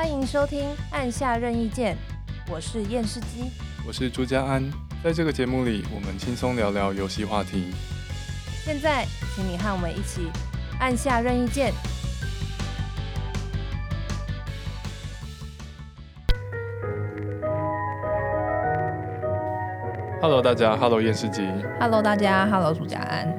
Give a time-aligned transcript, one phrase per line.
[0.00, 1.94] 欢迎收听《按下任意键》，
[2.50, 3.50] 我是验视机，
[3.86, 4.64] 我是朱家安。
[5.04, 7.70] 在这个节目里，我们轻松聊聊游戏话题。
[8.64, 9.04] 现在，
[9.36, 10.30] 请你和我们一起
[10.78, 11.74] 按下任意键。
[20.22, 21.46] Hello，大家，Hello，验视机
[21.78, 23.30] ，Hello，大家，Hello，朱家安。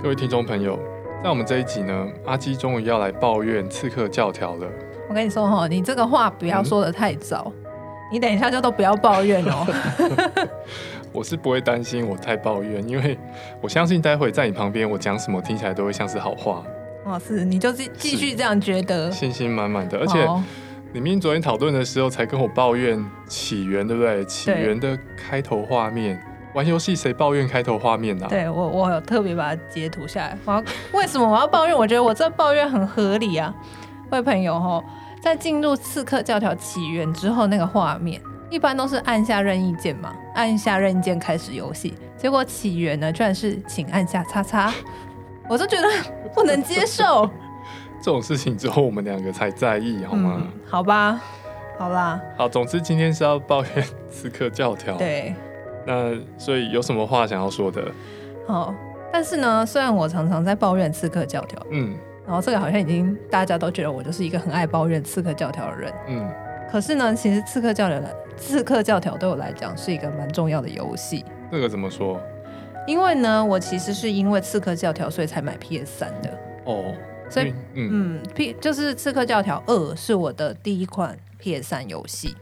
[0.00, 0.78] 各位听众朋友，
[1.24, 4.68] 在我们这一集呢，阿基终于要来抱怨刺客教条了。
[5.12, 7.70] 我跟你说哈，你这个话不要说的太早，嗯、
[8.12, 9.66] 你等一下就都不要抱怨哦。
[11.12, 13.18] 我是不会担心我太抱怨，因为
[13.60, 16.64] 我相信待会在你旁边，我讲什么听起来都会像是好话。
[17.04, 20.26] 哦，是，你就继继续这样觉得，信心满满的，而且。
[20.94, 24.24] 你明明昨天讨论的时候才跟我抱怨起源，对不对？
[24.24, 26.18] 起源的开头画面，
[26.54, 28.28] 玩游戏谁抱怨开头画面呢、啊？
[28.30, 30.38] 对我，我有特别把它截图下来。
[30.46, 31.76] 我要为什么我要抱怨？
[31.76, 33.54] 我觉得我这抱怨很合理啊。
[34.10, 34.84] 各位朋友哈，
[35.22, 38.20] 在进入《刺客教条：起源》之后，那个画面
[38.50, 41.94] 一般都是按下任意键嘛，按下任意键开始游戏。
[42.16, 44.74] 结果起源呢，居然是请按下叉叉，
[45.48, 45.88] 我就觉得
[46.34, 47.30] 不能接受。
[48.02, 50.38] 这种事情之后，我们两个才在意，好吗？
[50.40, 51.20] 嗯、好吧，
[51.78, 52.20] 好啦。
[52.36, 54.96] 好，总之今天是要抱怨刺客教条。
[54.96, 55.32] 对。
[55.86, 57.82] 那所以有什么话想要说的？
[58.46, 58.74] 好，
[59.12, 66.30] 但是呢，虽然我常常在抱怨刺客教条，嗯，然后这个好像已经大家都觉得我就是一个很爱抱怨刺客教条的人，嗯。
[66.70, 71.24] 可是呢，其实刺客教条的刺客教条对我来讲是一个蛮重要的游戏。
[71.50, 72.20] 这个怎么说？
[72.86, 76.38] 因为呢，我其实是因为刺客教条所以才买 PS 三的。
[76.64, 76.94] 哦。
[77.28, 82.36] 所以，嗯，嗯，P 就是《刺客教条二》是我的第一款 PS 三游戏，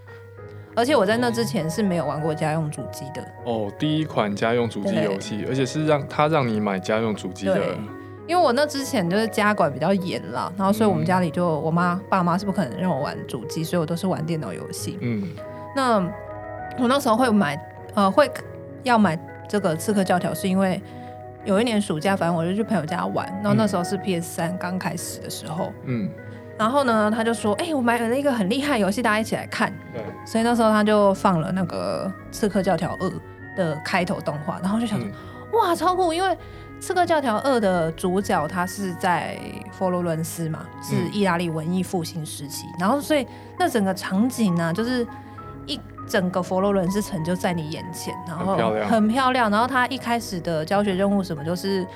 [0.75, 3.25] 而且我在那之前是没有玩过家用主机的。
[3.45, 7.61] 哦，第一款家用主机游戏，而且是让他让你买家用主机的。
[8.31, 14.97] 因为我那之前就是家管比较严啦，然后所以我们家里就我妈爸妈是不可能让我玩主机，所以我都是玩电脑游戏。
[15.01, 15.29] 嗯，
[15.75, 15.97] 那
[16.79, 17.61] 我那时候会买，
[17.95, 18.31] 呃，会
[18.85, 19.19] 要买
[19.49, 20.81] 这个《刺客教条》，是因为。
[21.47, 26.07] 有一年暑假，反正我就去朋友家玩，然后那时候是 PS 三刚开始的时候，嗯，
[26.59, 33.09] 然后呢，他就说，哎、欸，我买了一个很厉害游戏，大家一起来看，对，所以那时候他就放了那个《刺客教条二》
[33.57, 35.13] 的开头动画，然后就想说，嗯、
[35.59, 36.29] 哇，超酷，因为
[36.81, 39.39] 《刺客教条二》的主角他是在
[39.71, 43.27] 佛罗伦斯嘛，是意大利文艺复兴时期，嗯、然后所以
[43.59, 45.07] 那整个场景呢，就是
[45.67, 45.79] 一。
[46.09, 49.49] 整个佛罗伦斯城就在你眼前，然后很漂亮，很漂亮。
[49.49, 51.87] 然后他一开始的教学任务什么，就是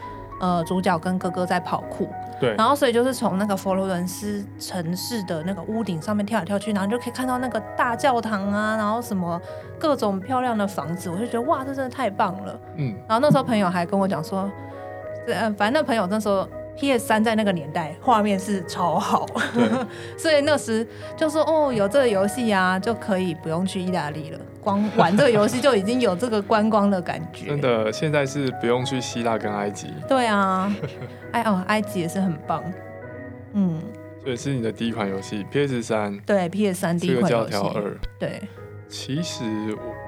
[0.41, 2.09] 呃，主角跟哥哥在跑酷，
[2.39, 2.55] 对。
[2.55, 9.41] 然后所以就是从那个佛罗伦斯城市的那个屋顶上面跳来跳去，然后就可以看到那个大教堂啊，然后什么
[9.81, 12.61] 各种漂亮的房子，我就觉得哇，这真的太棒了。
[12.77, 12.95] 嗯。
[13.09, 14.49] 然后那时候朋友还跟我讲说，
[15.27, 16.49] 呃，反正那朋友那时候。
[16.77, 19.25] PS 三在那个年代画面是超好，
[20.19, 20.85] 所以那时
[21.17, 27.47] 就说哦，有这个游戏啊，就可以不用去意大利了，光玩这个游戏就已经有这个观光的感觉。
[27.47, 29.87] 真的，现在是不用去希腊跟埃及。
[30.09, 30.75] 对啊，
[31.31, 32.61] 哎哦，埃及也是很棒。
[33.53, 33.81] 嗯，
[34.25, 36.19] 所以是你的第一款游戏 PS 三。
[36.27, 37.53] 对，PS 三第一款游戏。
[37.53, 37.97] 刺客教条二。
[38.19, 38.43] 对。
[38.97, 39.43] 其实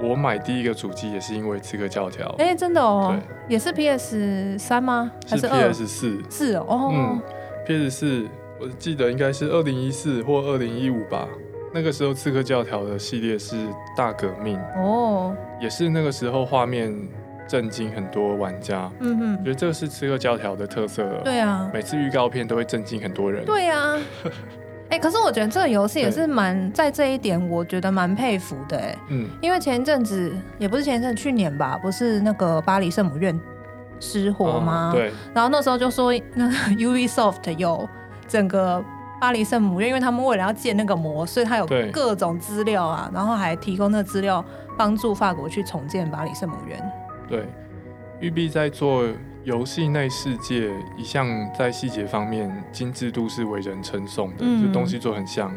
[0.00, 2.32] 我买第一个主机也是因为刺客教条。
[2.38, 5.10] 哎，真的哦，对也是 PS 三吗？
[5.28, 6.22] 还是 PS 四？
[6.30, 7.20] 是哦，嗯
[7.66, 8.28] ，PS 四，
[8.60, 11.26] 我记得应该是二零一四或二零一五吧。
[11.74, 13.56] 那个时候刺客教条的系列是
[13.96, 16.94] 大革命哦，也是那个时候画面
[17.48, 18.88] 震惊很多玩家。
[19.00, 21.22] 嗯哼，觉得这个是刺客教条的特色了。
[21.24, 23.44] 对啊，每次预告片都会震惊很多人。
[23.44, 23.98] 对啊。
[24.88, 28.96] 哎、欸，可是我觉得这个游戏也是蛮在这一点，我觉得蛮佩服的哎。
[29.08, 33.38] 嗯，因为前一阵子也不是前一阵，去年吧，不是那个巴黎圣母院
[33.98, 34.92] 失火吗？
[34.92, 35.12] 哦、对。
[35.34, 37.88] 然后那时候就说，那个 Ubisoft 有
[38.28, 38.82] 整个
[39.20, 44.44] 巴黎圣母院，因为他们为了要建那个模，所以他有各种资料啊，然后还提供那个资料
[44.76, 46.92] 帮助法国去重建巴黎圣母院。
[47.28, 47.44] 对，
[48.20, 49.04] 育碧在做。
[49.46, 55.54] 游戏内世界一向在细节方面精致度是为人称颂的，嗯、就东西做很像，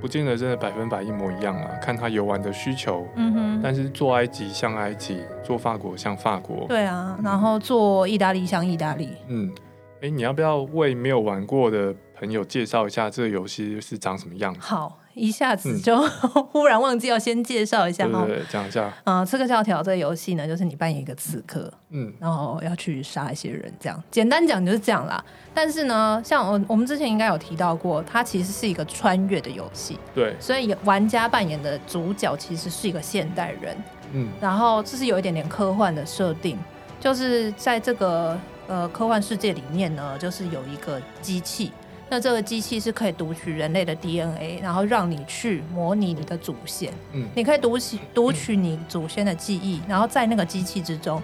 [0.00, 3.04] 不见得真的百分百一模一样啊，看他游玩的需求。
[3.16, 3.60] 嗯哼。
[3.60, 6.68] 但是做埃及像埃及，做法国像法国。
[6.68, 9.10] 对啊，然后做意大利像意大利。
[9.26, 9.52] 嗯，
[9.96, 14.60] 哎、欸，你要不要为没有玩过的朋友介绍一下这个游戏是长什么样子？
[14.60, 15.00] 好。
[15.16, 16.10] 一下子就、嗯、
[16.52, 18.84] 忽然忘记要先介绍一下哈，对，讲一下。
[19.02, 24.02] 啊、呃，刺客教条这个游戏呢，就是你扮演一个刺客，嗯，然后要去杀一些人，这样。
[24.10, 25.24] 简单讲就是这样啦。
[25.54, 30.36] 但是呢，像我我们之前应该有提到过，它其实是一个穿越的游戏，对。
[30.38, 33.76] 所以玩家扮演的主角其实是一个现代人，
[34.12, 34.28] 嗯。
[34.38, 36.58] 然后这是有一点点科幻的设定，
[37.00, 38.38] 就是在这个
[38.68, 41.72] 呃科幻世界里面呢，就是有一个机器。
[42.08, 46.92] 那这个机器是可以读取人类的 DNA，然后让你去模拟你的祖先。
[47.12, 51.20] 嗯，你可以读取读取你祖先的记忆，然后在那个机器之中。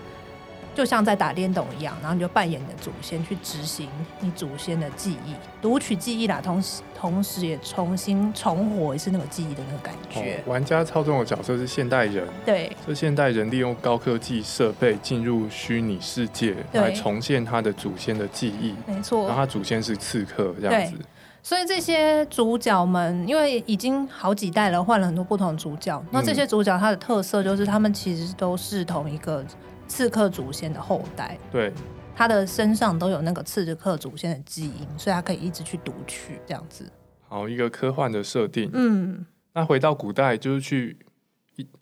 [0.74, 3.88] 就像在打电动一样，然后你就扮演你的祖先去执行
[4.20, 10.36] 你祖先的记忆，读取记忆啦，同时同时也重新重活一次那个记忆的那个感觉。
[10.36, 19.26] 哦，玩家操纵的角色是现代人，对，这现代人利用高科技设备进入虚拟世界来重现他的祖先的记忆，没错。
[19.26, 20.96] 然后他祖先是刺客这样子，
[21.42, 29.44] 所以这些主角们因为已经好几代了，换了很多不同主角，嗯，那这些主角他的特色就是他们其实都是同一个。
[29.92, 31.70] 刺客祖先的后代，对，
[32.16, 36.90] 他的身上都有那个刺客祖先的基因，所以他可以一直去读取这样子。
[37.28, 38.70] 好，一个科幻的设定。
[38.72, 40.96] 嗯，那回到古代就是去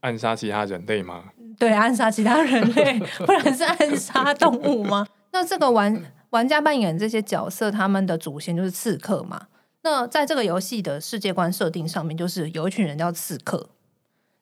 [0.01, 1.27] 暗杀其他人类吗？
[1.57, 5.07] 对，暗杀其他人类， 不然是暗杀动物吗？
[5.31, 9.47] 那这个玩玩家扮演这些角色，他们的祖先就是刺客嘛？
[9.83, 13.71] 那在这个游戏的世界观设定上面，就是有一群人叫刺客，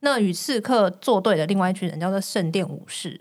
[0.00, 3.20] 那与刺客作对的另外一群人叫做圣殿武士。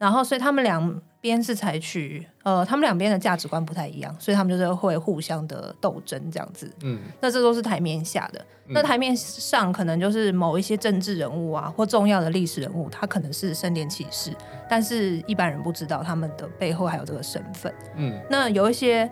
[0.00, 6.72] 然后，所以他们两边是采取，呃，他们两边的价值观不太一样，所以他们就是会互相的斗争这样子。
[6.82, 8.40] 嗯，那这都是台面下的。
[8.68, 14.32] 嗯、那台面上可能就是某一些政治人物啊，或重要的历史人物，他可能是圣殿骑士，
[14.70, 17.70] 但是一般人不知道他们的背后还有这个身份。
[17.96, 19.10] 嗯，那有一些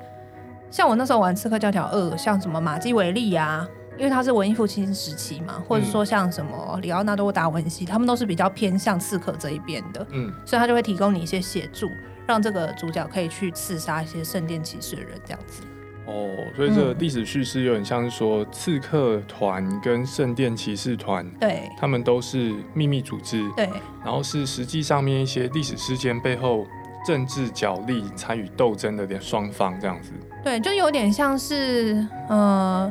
[0.71, 3.69] 像我那时候玩《刺客教条二》，像什么马基维利啊。
[3.99, 11.91] 因为他是文艺复兴时期嘛，或者说像什么里奥纳多·达文西，他们都是比较偏向刺客这一边的，嗯，所以他就会提供你一些协助，
[12.25, 15.63] 让这个主角可以去刺杀一些圣殿骑士的人，这样子。
[16.07, 23.69] 哦，所以这个历史叙事有点像是说，刺客团跟圣殿骑士团，对，他们都是秘密组织，对，
[24.05, 26.65] 然后是实际上面一些历史事件背后
[27.05, 30.13] 政治角力参与斗争的点双方这样子。
[30.45, 32.91] 对，就有点像是，呃。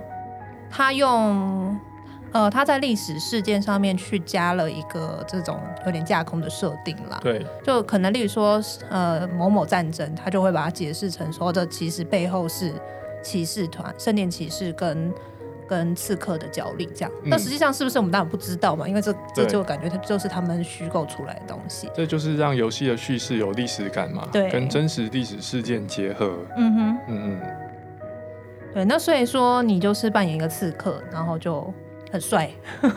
[0.70, 1.78] 他用，
[2.32, 7.18] 呃，他在历史事件上面去加了一个这种有点架空的设定啦。
[7.22, 12.74] 对，就可能例如说，呃，某某战争，他就会把它解释成说，这其实背后是
[13.24, 15.14] 骑士团、圣殿骑士跟
[15.68, 17.12] 跟刺客的角力这样。
[17.24, 18.88] 那、嗯、实际上是不是我们当然不知道嘛？
[18.88, 21.90] 因为这这就感觉它就是他们虚构出来的东西。
[21.94, 24.28] 这就是让游戏的叙事有历史感嘛？
[24.32, 26.38] 对，跟真实历史事件结合。
[26.56, 27.42] 嗯哼，嗯嗯。
[28.78, 31.74] 对，那所以说你就是扮演一个刺客，然后就
[32.12, 32.48] 很帅，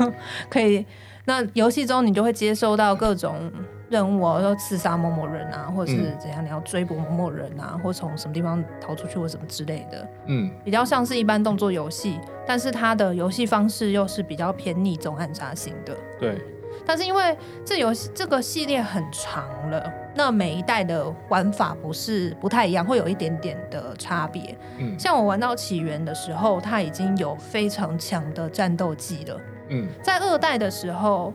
[0.50, 0.84] 可以。
[1.24, 3.50] 那游戏中你就会接收到各种
[3.88, 10.06] 任务哦，要刺杀某某人啊，或者是怎样，你要追捕某某人啊，或从什么地方逃出去或什么之类的。
[10.26, 15.96] 嗯，比较像是一般动作游戏，但是它的游戏方式又是比较偏逆中暗杀型的。
[16.18, 16.38] 对。
[16.84, 24.56] 但是因为这游戏这个系列很长了，那每一代的玩法不是不太一样，会有一点点的差别。
[24.78, 29.40] 嗯，像我玩到起源的时候，它已经有非常强的战斗技了。
[29.68, 31.32] 嗯，在二代的时候，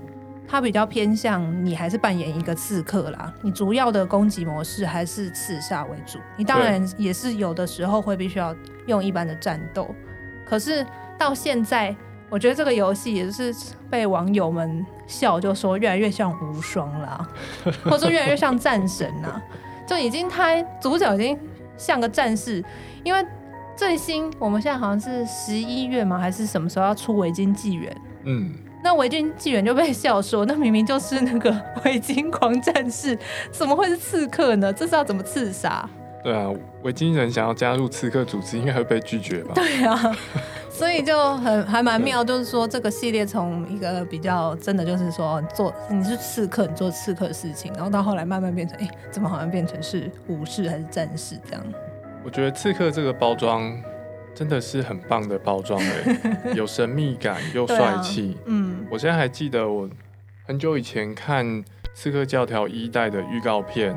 [0.48, 6.20] 它比较偏向你还是扮演一个刺客啦，你主要的攻击模式还是刺杀为主。
[6.38, 8.56] 你当然也是有的时候会必须要
[8.88, 9.90] 用一般的战斗，
[10.46, 10.86] 可是
[11.18, 11.96] 到现在。
[12.30, 13.54] 我觉得这个游戏也是
[13.90, 17.28] 被网友们笑，就说越来越像无双啦，
[17.86, 19.42] 或者说越来越像战神呐，
[19.88, 21.40] 就已经他主角已经
[21.78, 22.64] 像个战士，
[23.04, 23.26] 因为
[23.76, 27.96] 最新我们现在好像是十一月嘛，还是什么时候要出维京纪元？
[28.24, 33.18] 嗯，那维京纪元就被笑说，那明明就是那个维京狂战士，
[33.52, 34.74] 怎么会是刺客呢？
[34.74, 35.88] 这是要怎么刺杀？
[36.24, 36.50] 对啊，
[36.82, 39.52] 维京人想要加入刺客组织，应该会被拒绝吧？
[39.54, 40.16] 对啊。
[40.76, 51.66] 所以就很还蛮妙，就是说这个系列从一个比较真的就是说做你是刺客，你做刺客的事情，然后到后来慢慢变成，哎，怎么好像变成是武士还是战士这样？
[52.26, 53.74] 我觉得刺客这个包装
[54.34, 58.36] 真的是很棒的包装哎，有神秘感又帅气。
[58.42, 58.44] 啊。
[58.48, 59.90] 嗯，我现在还记得我
[60.46, 61.46] 很久以前看
[61.94, 63.96] 《刺客教条一代》的预告片。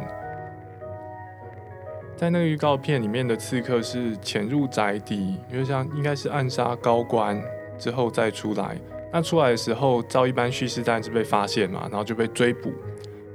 [2.19, 7.41] 在那个预告片里面的刺客是潜入宅邸，因为像应该是暗杀高官
[7.79, 8.77] 之后再出来。
[9.13, 12.73] 那出来的时候，照一般叙事当然是被发现嘛，然后就被追捕。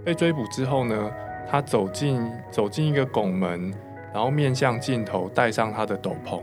[0.03, 1.09] 被追捕之后呢，
[1.49, 3.73] 他走进走进一个拱门，
[4.13, 6.41] 然后面向镜头，戴上他的斗篷。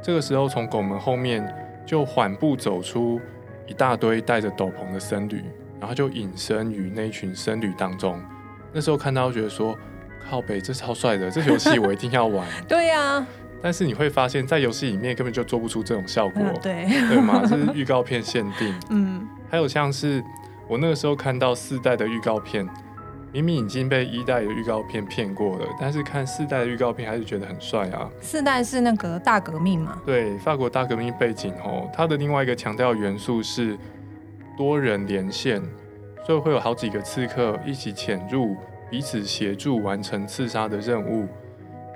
[0.00, 1.44] 这个时候从拱门后面
[1.84, 3.20] 就缓步走出
[3.66, 5.42] 一大堆戴着斗篷的僧侣，
[5.80, 8.16] 然后就隐身于那群僧侣当中。
[8.72, 9.76] 那时候看到觉得说。
[10.28, 11.30] 靠北，这超帅的！
[11.30, 12.46] 这游戏我一定要玩。
[12.66, 13.26] 对呀、啊，
[13.62, 16.42] 但是你会发现在游戏里面根本就做不出这种效果。
[16.44, 17.42] 嗯、对，对吗？
[17.46, 18.74] 这是预告片限定。
[18.90, 20.22] 嗯，还有像是
[20.68, 22.68] 我那个时候看到四代的预告片，
[23.32, 28.08] 明明已经被一代的预告片骗过了，但是看四代的预告片还是觉得很帅啊。
[28.20, 30.00] 四代是那个大革命嘛？
[30.06, 33.76] 对，法国大革命背景哦，它的另外一个强调元素是
[34.56, 35.60] 多人连线，
[36.26, 38.56] 所以会有好几个刺客一起潜入，
[38.94, 41.26] 彼此协助完成刺杀的任务。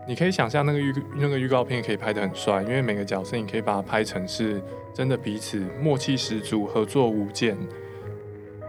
[0.04, 4.60] 你可以想象那个预那个预告片可以拍得很帅，因为每个角色你可以把它拍成是
[4.92, 7.56] 真的彼此默契十足、合作无间。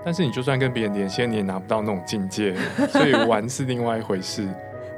[0.06, 2.54] 但是你就算跟别人连线，你也拿不到那种境界，
[2.94, 4.48] 所以玩是另外一回事。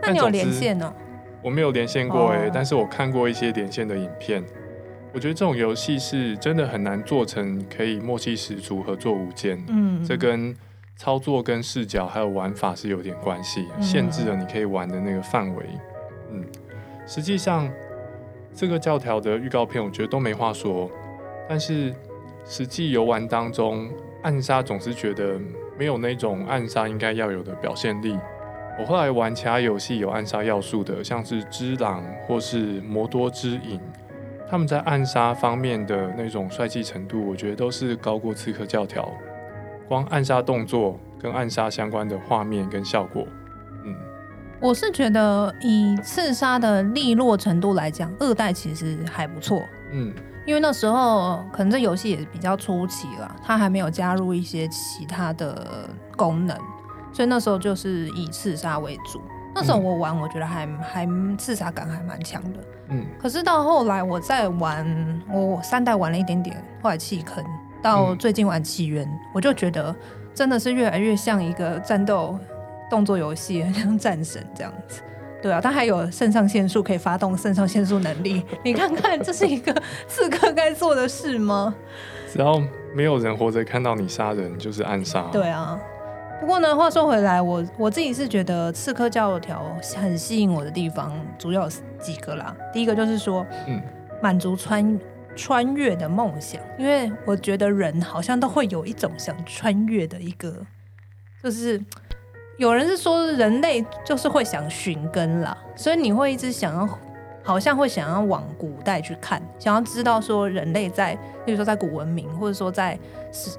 [0.02, 0.94] 那你有连线呢？
[1.42, 2.52] 我没有连线过诶、欸，oh.
[2.54, 4.44] 但是我看过一些连线的影片。
[5.14, 9.58] 我觉得这种游戏是真的很难做成可以默契十足、合作无间。
[9.70, 10.54] 嗯，这跟
[11.02, 15.66] 操作、跟视角还有玩法是有点关系，限制了你可以玩的那个范围。
[16.30, 16.46] 嗯，
[17.08, 17.68] 实际上
[18.54, 20.88] 这个教条的预告片，我觉得都没话说。
[21.50, 21.92] 但是
[22.46, 23.90] 实际游玩当中，
[24.22, 25.40] 暗杀总是觉得
[25.76, 28.16] 没有那种暗杀应该要有的表现力。
[28.78, 33.80] 我后来玩其他游戏有暗杀要素的，像是《只狼》或是《魔多之影》，
[34.48, 39.02] 他们在暗杀方面的那种帅气程度，我觉得都是高过《刺客教条》。
[39.92, 43.28] 光暗杀动作跟暗杀相关的画面跟效果，
[43.84, 43.94] 嗯，
[44.62, 49.62] 我是觉得以刺杀的利落程度来讲，二代其实还不错。
[49.92, 50.14] 嗯。
[50.48, 56.58] 因为那时候可能这游戏也比较初期了，它还没有加入一些其他的功能，
[57.12, 59.22] 所以那时候就是以刺杀为主。
[59.54, 61.06] 那时候我玩，我觉得还还
[61.38, 62.60] 刺杀感还蛮强的。
[62.92, 63.06] 嗯。
[63.20, 67.44] 可是到后来我再玩，我三代玩了一点点，后来弃坑。
[67.82, 69.96] 到最近玩起源，我就觉得
[70.34, 72.38] 真的是越来越像一个战斗
[72.90, 75.02] 动作游戏，很像战神这样子。
[75.42, 79.74] 对啊，他还有肾上腺素可以发动肾上腺素能力， 你看看这是一个
[80.08, 81.74] 刺客该做的事吗？
[82.32, 82.62] 只要
[82.96, 85.24] 没有人活着看到你杀人，就是暗杀。
[85.32, 85.80] 对啊，
[86.40, 89.66] 不过呢，话说回来，我我自己是觉得刺客教条
[89.98, 91.70] 很吸引我的地方，主要有
[92.00, 92.56] 几个啦。
[92.72, 93.82] 第一个就是说，嗯，
[94.22, 95.00] 满足穿
[95.36, 100.66] 穿越的梦想，因为我觉得人好像都会有一种想穿越的一个，
[101.44, 101.82] 就是。
[102.58, 107.00] 有人是说人类就是会想寻根啦，所以你会一直想要，
[107.42, 113.00] 好像会想要往古代去看，想要知道说人类在，比如说在古文明，或者说在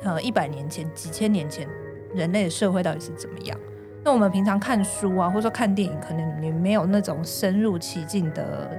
[0.04, 1.66] 呃一百年前、几千年前，
[2.14, 3.58] 人类的社会到底是怎么样？
[4.04, 8.70] 那我们平常看书啊，或者说看电影，可能你没有那种深入其境的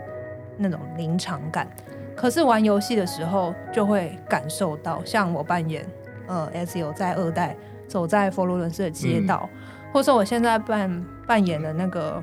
[0.56, 1.68] 那种临场感，
[2.16, 5.04] 可是玩游戏的时候就会感受到。
[5.06, 5.86] 像我扮演
[6.28, 7.56] 呃 Ezio 在二代
[7.88, 9.50] 走在佛罗伦斯的街道。
[9.52, 9.60] 嗯
[9.94, 12.20] 或者说，我现在扮扮演的那个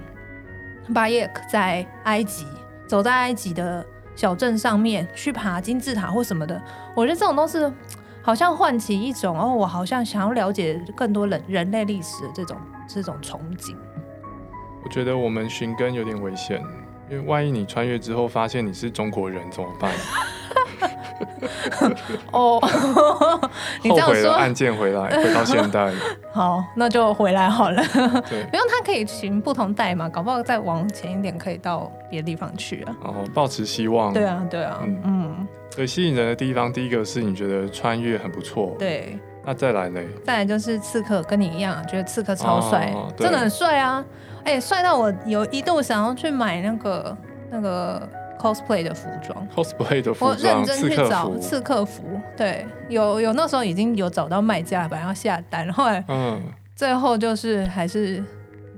[0.92, 2.44] 巴耶克在埃及，
[2.88, 6.61] 走在埃及的小镇上面去爬金字塔或什么的，
[6.97, 7.73] 我觉得这种都是
[8.23, 12.56] 好像唤起一种哦，我好像想要了解更多人人类历史的这种
[12.88, 13.76] 这种憧憬。
[14.82, 16.61] 我觉得我们寻根有点危险，
[17.11, 19.93] 因为万一你穿越之后发现你是中国人怎么办？
[22.33, 22.61] 哦，
[23.83, 25.93] 你这样说，后悔了，案件回来，回到现代。
[26.33, 27.83] 好，那就回来好了。
[28.29, 32.97] 对，不用，他可以行不同代嘛，搞不好再往前一点，可以到别的地方去啊。
[33.02, 34.12] 哦，抱持希望。
[34.12, 35.49] 对啊，对啊，嗯嗯。
[35.71, 38.76] 所以吸引人的地方，第一个是你觉得穿越很不错。
[38.79, 39.19] 对。
[39.45, 40.07] 那再来嘞？
[40.25, 44.05] 再来就是刺客，跟你一样，觉得刺客超帅，哦，真的很帅啊！
[44.44, 47.16] 哎，帅到我有一度想要去买那个
[47.50, 48.09] 那个。
[48.40, 56.40] cosplay 的服装，cosplay 的服装，我认真去找刺客服，对，有有那时候已经有找到卖家，本来要下单，后来，嗯，
[56.75, 58.25] 最后就是还是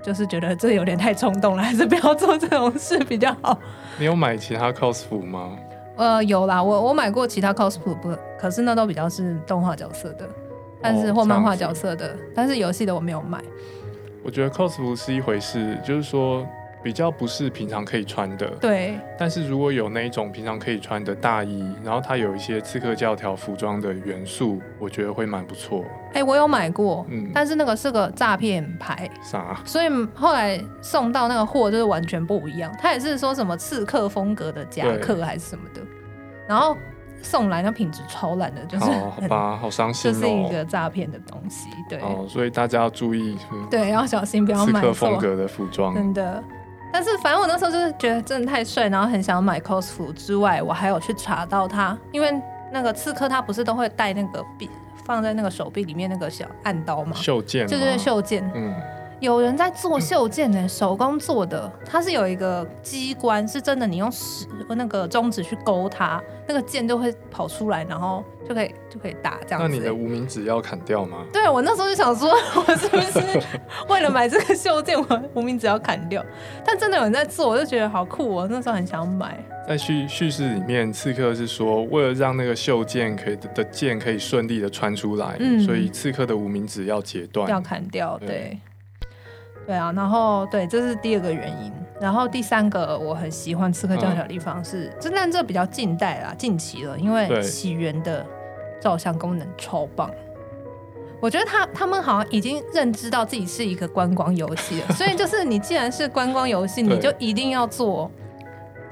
[0.02, 3.56] 就是觉得这有点太冲动了，还是不要做这种事比较好。
[4.00, 5.56] 你有买其他 cos 服吗？
[5.96, 10.28] 呃，有啦，我我买过其他 cos 服，不，可是那都比较是动画角色的，
[10.82, 13.38] 但是或漫画角色的，但是游戏的我没有买。
[14.22, 16.46] 我觉得 cos 服是一回事，就是说。
[16.84, 18.98] 比较不是平常可以穿的，对。
[19.16, 25.84] 但是如果有那一种平常可以穿的大衣，然后它有一些刺客教条服装的元素，我觉得会蛮不错。
[26.08, 29.56] 哎、欸，我有买过，嗯，但是那个是个诈骗牌，啥？
[29.64, 32.68] 所以后来送到那个货就是完全不一样。
[32.80, 35.80] 他也是说什么刺客风格的夹克还是什么的，
[36.48, 36.76] 然后
[37.22, 41.98] 送来那品质超烂的，就是好吧，好伤心哦，就是一个诈骗的东西，对。
[42.00, 43.38] 哦，所以大家要注意，
[43.70, 46.42] 对，要小心，不要买错刺客风格的服装，真的。
[46.92, 52.30] 但是反正我那时候就是觉得真的太帅，然后很想买 cos 服之外，我还有去查到他，因为
[52.70, 54.68] 那个刺客他不是都会带那个臂
[55.04, 58.44] 放在那个手臂里面那个小暗刀嘛，袖剑，就是袖剑。
[58.54, 58.74] 嗯，
[59.22, 69.68] 有人在做袖箭呢，手工做的，它是有一个机关，是真的，你用食那个中指去勾它，那个箭就会跑出来，然后就可以就可以打这样子。
[69.68, 71.18] 那你的无名指要砍掉吗？
[71.32, 72.30] 对，我那时候就想说，
[72.66, 73.40] 我是不是
[73.88, 76.24] 为了买这个袖箭，我无名指要砍掉？
[76.64, 79.38] 但真的有人在做，我就觉得好酷哦，那时候很想买。
[79.68, 88.26] 在叙叙事里面，刺客是说，为了让那个袖箭可以的箭可以顺利的穿出来，嗯，所以刺客的无名指要截断，要砍掉，对。
[88.26, 88.58] 对
[89.66, 91.72] 对啊，然后对，这是第二个原因。
[92.00, 98.26] 然后第三个我很喜欢刺客教条的地方是，这、嗯、但这比较近代啦，近期了，因为起源的
[98.80, 100.10] 照相功能超棒。
[101.20, 108.10] 我觉得他他们好像已经认知到自己是一个观光游戏了，所以就是你既然是观光游戏， 你就一定要做。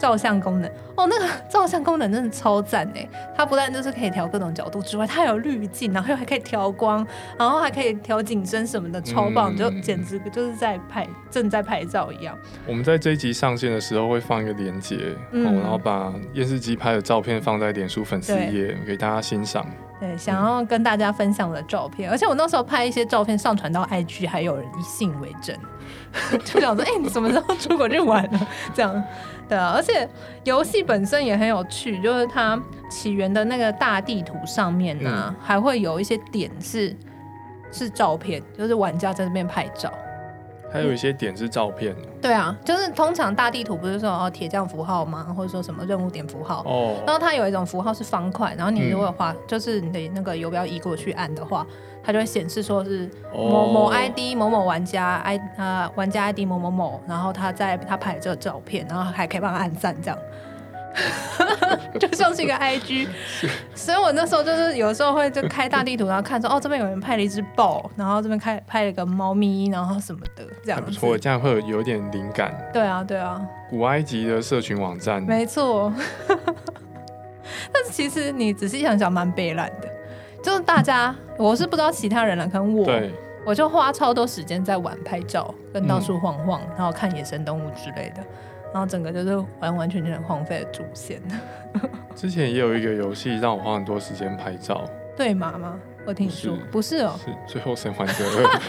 [0.00, 3.06] 照相功能哦，那个 照相功能真的超赞哎！
[3.36, 7.06] 它不但就是可以调各种角度之外，它有滤镜，然后又还可以调光，
[7.38, 9.54] 然后还可以调景深什么的，超棒！
[9.54, 12.36] 嗯、就简直就是在拍，正在拍照一样。
[12.66, 19.66] 我们在这一集上线的时候会放一个连接，嗯哦，然后把验视机拍的照片放在脸书粉丝页给大家欣赏。
[20.00, 25.54] 对，想要跟大家分享我的照片，嗯，而且我那时候拍一些照片上传到 IG，还有人以信为证，
[26.44, 28.46] 就想说：哎，欸，你什么时候出国去玩呢？
[28.74, 29.02] 这样。
[29.48, 30.08] 对啊，而且
[30.44, 36.96] 游戏本身也很有趣，就是它起源的那个大地图上面呢、啊嗯，还会有一些点是
[37.72, 39.92] 是照片，就是玩家在这边拍照。
[40.72, 41.94] 还有一些点是照片。
[41.98, 45.34] 嗯、对啊，就是通常大地图不是说哦铁匠符号吗？
[45.36, 46.62] 或者说什么任务点符号？
[46.66, 46.94] 哦。
[47.06, 51.66] 然后它有一种符号是方块，然后你如果画、嗯，就是你的那个游标移过去按的话。
[52.02, 60.18] 它就会显示说是某某 ID 某某玩家 I 啊、呃、玩家 ID 某某某，然后他在他拍这个照片，然后还可以帮他按赞，这样，
[61.98, 63.08] 就像是一个 IG。
[63.74, 70.86] 所以我那时候就是有时候会就开大地图，然后看说哦这边有人拍了一只豹，然后这边开拍了一个猫咪，然后什么的这样子。
[70.86, 72.52] 不错，这样会有有点灵感。
[72.72, 75.22] 对啊对啊，古埃及的社群网站。
[75.22, 75.92] 没错。
[77.72, 79.88] 但是其实你仔细想想，蛮悲烂的。
[80.42, 82.88] 就是大家，我是不知道其他人了，可能我，
[83.44, 88.22] 我就花超多时间在玩拍照，跟到处晃晃，嗯，然后看野生动物之类的，
[88.72, 91.20] 然后整个就是完完全全荒废的主线。
[92.14, 94.84] 之前也有一个游戏让我花很多时间拍照，
[95.16, 95.78] 对马吗？
[96.06, 98.60] 我听说不是哦，是最后生还者二，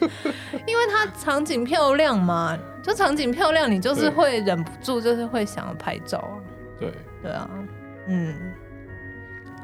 [0.66, 6.34] 因为它场景漂亮嘛，就场景漂亮，你就是会忍不住，就是会想要拍照啊。
[6.78, 7.48] 对对啊，
[8.08, 8.34] 嗯。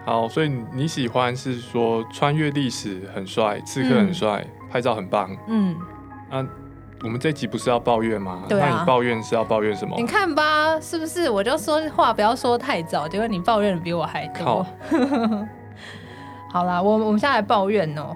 [0.04, 5.36] 好，所以你喜欢是说穿越历史很帅，刺客很帅，嗯，拍照很棒。
[5.46, 5.76] 嗯，
[6.28, 6.44] 啊，
[7.04, 8.44] 我们这集不是要抱怨吗？
[8.48, 8.68] 对啊。
[8.70, 9.96] 那你抱怨是要抱怨什么？
[9.98, 11.28] 你看吧，是不是？
[11.28, 14.64] 我就说话不要说太早，结果你抱怨的比我还多。
[16.52, 18.14] 好啦，我我们现在来抱怨哦。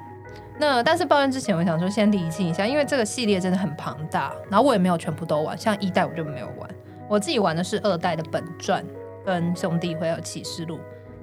[0.59, 6.71] 那但是抱怨之前，我想说先理清一下，因为这个系列真的很庞大，然后我也没有全部都玩，像一代我就没有玩，
[7.09, 8.85] 我自己玩的是二代的本传
[9.25, 10.79] 跟兄弟会有启示录。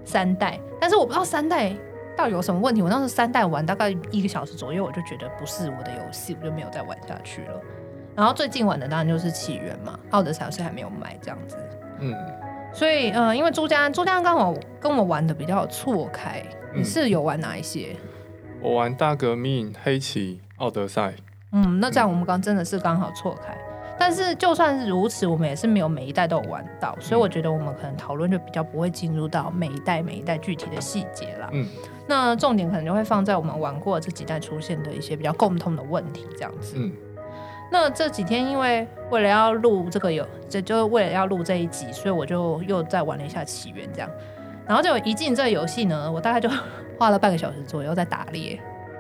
[0.06, 1.74] 三代，但是我不知道三代
[2.18, 2.82] 到底有什么问题。
[2.82, 7.62] 我当时三代玩大概一个小时左右，我就觉得不是我的游戏，我就没有再玩下去了。
[8.16, 11.58] 然后最近玩的当然就是起源嘛，奥德赛是还没有买这样子。
[12.00, 12.16] 嗯，
[12.74, 16.44] 所以嗯、呃，因为朱家朱家刚好跟我玩的比较错开，
[16.76, 17.96] 你是有玩哪一些？
[18.62, 21.14] 我玩大革命、黑旗、奥德赛。
[21.52, 23.58] 嗯，那这样我们刚真的是刚好错开。
[23.98, 31.50] 但是就算是如此，我们也是没有每一代都有玩到，所以我觉得我们可能讨论就比较不会进入到每一代每一代具体的细节啦。
[31.52, 31.68] 嗯，
[32.08, 36.76] 那重点可能就会放在我们玩过这几代出现的一些比较共通的问题这样子。
[36.78, 36.92] 嗯，
[37.72, 44.10] 那这几天因为为了要录这个有，这就为了要录这一集，所以我就又再玩了一下起源这样。
[44.68, 46.50] 然后就一进这个游戏呢，我大概就
[46.98, 48.60] 花了半个小时左右在打猎。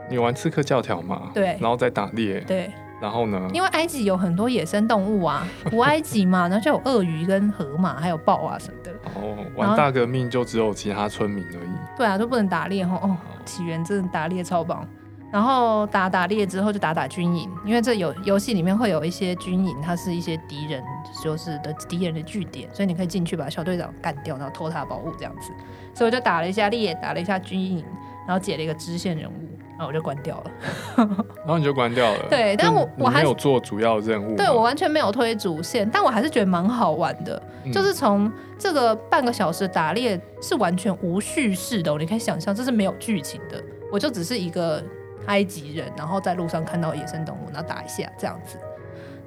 [0.09, 1.31] 你玩刺客教条吗？
[1.33, 2.39] 对，然后再打猎。
[2.41, 2.71] 对。
[3.01, 3.49] 然后呢？
[3.53, 8.82] 因为埃及有很多野生动物啊，古埃及嘛，然后就有鳄鱼跟河马，还有豹啊什么的。
[9.15, 11.69] 哦，玩大革命就只有其他村民而已。
[11.97, 13.15] 对啊，都不能打猎哦。
[13.45, 14.87] 起源真的打猎超棒。
[15.31, 20.83] 然后打打猎之后就打打军营，因为这游游戏里面会有一些军营，它是一些敌人
[21.23, 25.51] 就是的敌人的据点，所以你可以进去把小队长干掉，然后偷他的宝物这样子。
[25.91, 27.83] 所以我就打了一下猎，打了一下军营，
[28.27, 29.33] 然后解了一个支线人物。
[29.75, 30.51] 然后我就关掉了，
[30.97, 32.19] 然后你就关掉了。
[32.29, 34.35] 对，但我我还没有做主要任务。
[34.35, 37.41] 对，我完全没有推主线，但我还是觉得蛮好玩的。
[37.63, 43.61] 嗯、就是从这个半个小时打猎是完全无叙事的，你可以想象这是没有剧情的。
[43.91, 44.81] 我就只是一个
[45.25, 48.57] 埃及人，然后在路上看到野生动物，然后打一下这样子。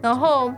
[0.01, 0.49] 然后，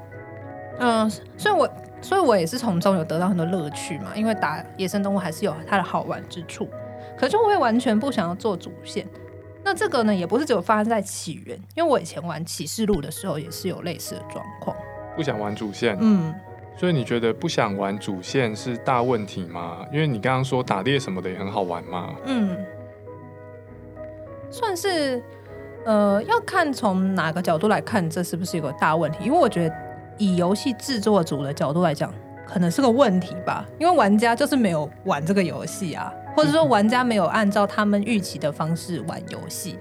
[0.79, 1.68] 嗯、呃，所以我
[2.03, 6.68] 所以我也是从中有得到很多乐趣嘛，因为打野生动物还是有它的好玩之处。
[7.16, 9.07] 可是我也完全不想要做主线。
[9.68, 14.74] 那这个呢，也不是只有发生在起源，因为我以前玩启示录的时候也是有类似的状况。
[15.14, 16.35] 不想玩主线，嗯，
[16.74, 19.85] 所以你觉得不想玩主线是大问题吗？
[19.92, 22.14] 因为你刚刚说打猎什么的也很好玩嘛。
[22.24, 22.57] 嗯，
[24.50, 25.22] 算是，
[25.85, 29.18] 呃，要看从哪个角度来看，这是不是一个大问题？
[29.22, 29.74] 因为我觉得
[30.16, 32.11] 以游戏制作组的角度来讲，
[32.46, 33.66] 可能是个问题吧。
[33.78, 39.77] 因为玩家就是没有玩这个游戏啊，或者说玩家没有按照他们预期的方式玩游戏。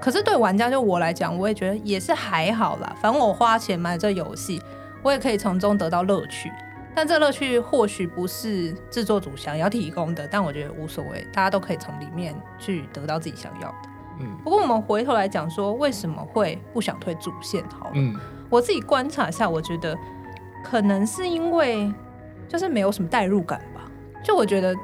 [0.00, 2.94] 可是对玩家就我来讲，我也觉得也是还好啦。
[3.02, 4.62] 反正我花钱买这游戏。
[5.02, 6.50] 我也可以从中得到乐趣，
[6.92, 13.76] 但这乐趣或许不是制作组想要提供的，但我觉得无所谓，大家都可以从里面去得到自己想要的。
[14.18, 17.62] 嗯，不过我们回头来讲说，为什么会不想推主线？
[17.78, 18.16] 好了，嗯，
[18.50, 19.96] 我自己观察一下，我觉得
[20.64, 21.92] 可能是因为
[22.48, 23.82] 就是没有什么代入感吧，
[24.24, 24.74] 就我觉得。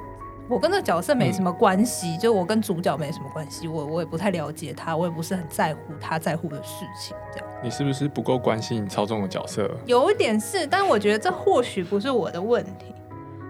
[0.49, 7.49] 我跟这个角色没什么关系，嗯、就我跟主角没什么关系，我我也不太了解他，我也不是很在乎他在乎的事情，这样。
[7.63, 9.71] 你是不是不够关心你操纵的角色？
[9.87, 12.95] 有一点是，但我觉得这或许不是我的问题。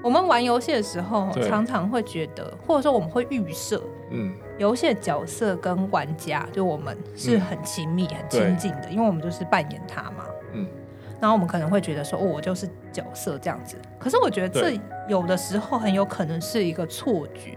[0.05, 10.32] 我们玩游戏的时候，常常会觉得，或者说我们会预设，嗯，游戏的角色跟玩家，就我们是很亲密、嗯、很亲近的，因为我们就是扮演他嘛，嗯。
[11.22, 13.76] 然后我们可能会觉得说，哦，我就是角色这样子。
[13.96, 14.76] 可是我觉得这
[15.08, 17.56] 有的时候很有可能是一个错觉，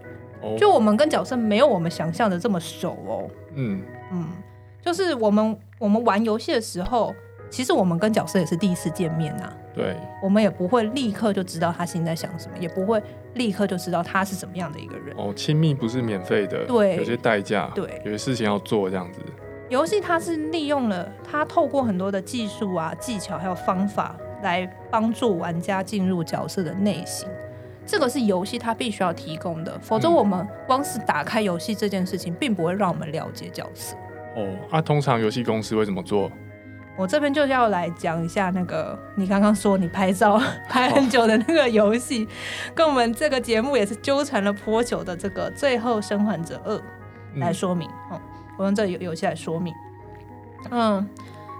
[0.55, 3.27] 就我们跟角色没有我们想象的这么熟哦。
[3.55, 4.27] 嗯嗯，
[4.83, 7.11] 就是我们我们玩游戏的时候，
[7.49, 9.51] 其实我们跟角色也是第一次见面呐。
[9.73, 13.01] 对，我们也不会立刻就知道他心在想什么，也不会
[13.33, 15.15] 立刻就知道他是怎么样的一个人。
[15.17, 19.19] 哦，亲密不是免费的，对，有些代价，对，有些事情要做这样子。
[19.69, 27.27] 游戏它是利用了它透过很多的技术啊、技巧还有方法来帮助玩家进入角色的内心，
[27.83, 33.95] 这个是游戏它必须要提供的，否则我们光是打开游戏这件事情，并不会让我们了解角色。
[34.35, 36.31] 哦，那、啊、通常游戏公司会怎么做？
[36.97, 42.29] 我这边就要来讲一下那个你刚刚说你拍照 拍很久的那个游戏，哦、
[42.75, 46.75] 跟我们这个节目也是纠缠了颇久的这个《最后生还者二》
[47.35, 47.89] 来说明。
[48.11, 48.21] 嗯
[48.57, 49.73] 我用这个游游戏来说明，
[50.71, 51.07] 嗯，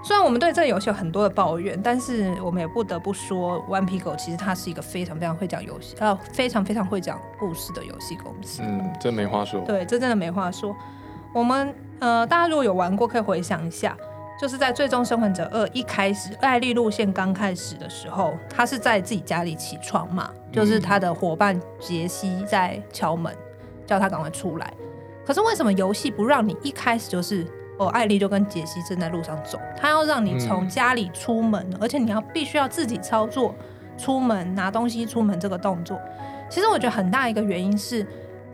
[0.04, 8.62] 虽然我们对这个游戏有很多的抱怨，但是我们也不得不说，One Pico 其实它是一个非常非常会讲游戏，呃，非常非常会讲故事的游戏公司。
[8.64, 9.62] 嗯，这没话说。
[9.62, 10.76] 对，这真的没话说。
[11.34, 13.98] 我们呃，大家如果有玩过，可以回想一下，
[14.40, 23.36] 就是在《最终生还者二》一开始，艾莉路线刚开始的时候，他是在自己家里起床嘛，就是他的伙伴杰西在敲门，
[23.86, 24.74] 叫他赶快出来。
[25.26, 27.46] 可是为什么游戏不让你一开始就是
[27.78, 33.54] 哦，艾丽就跟杰西正在路上走，他要让你从家里出门，嗯、而且你要必须要自己操作
[33.98, 36.00] 出门拿东西出门这个动作。
[36.50, 38.06] 其实我觉得很大一个原因是，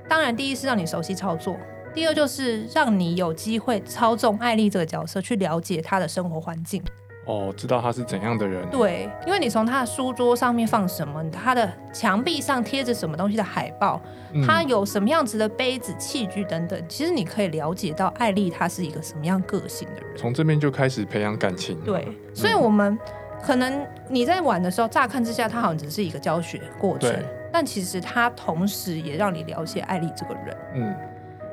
[0.08, 1.58] 当然第一是让你熟悉操作，
[1.94, 6.82] 第二就是让你有机会操纵艾丽这个角色去了解她的生活环境。
[7.26, 8.68] 哦，知道他是怎样的人？
[8.72, 14.02] 对，因为你从他的书桌上面放什么，他的墙壁上贴着什么东西的海报，
[14.34, 20.18] 嗯、他有什么样子的杯子、器具等等，其实你可以了解到艾丽她是一个什么样个性的人。
[20.18, 21.80] 从这边就开始培养感情。
[21.82, 22.98] 对，所以我们
[23.44, 27.14] 可能你在玩的时候，乍看之下，他好像只是一个教学过程，
[27.54, 30.58] 但其实他同时也让你了解艾丽这个人。
[30.74, 30.96] 嗯，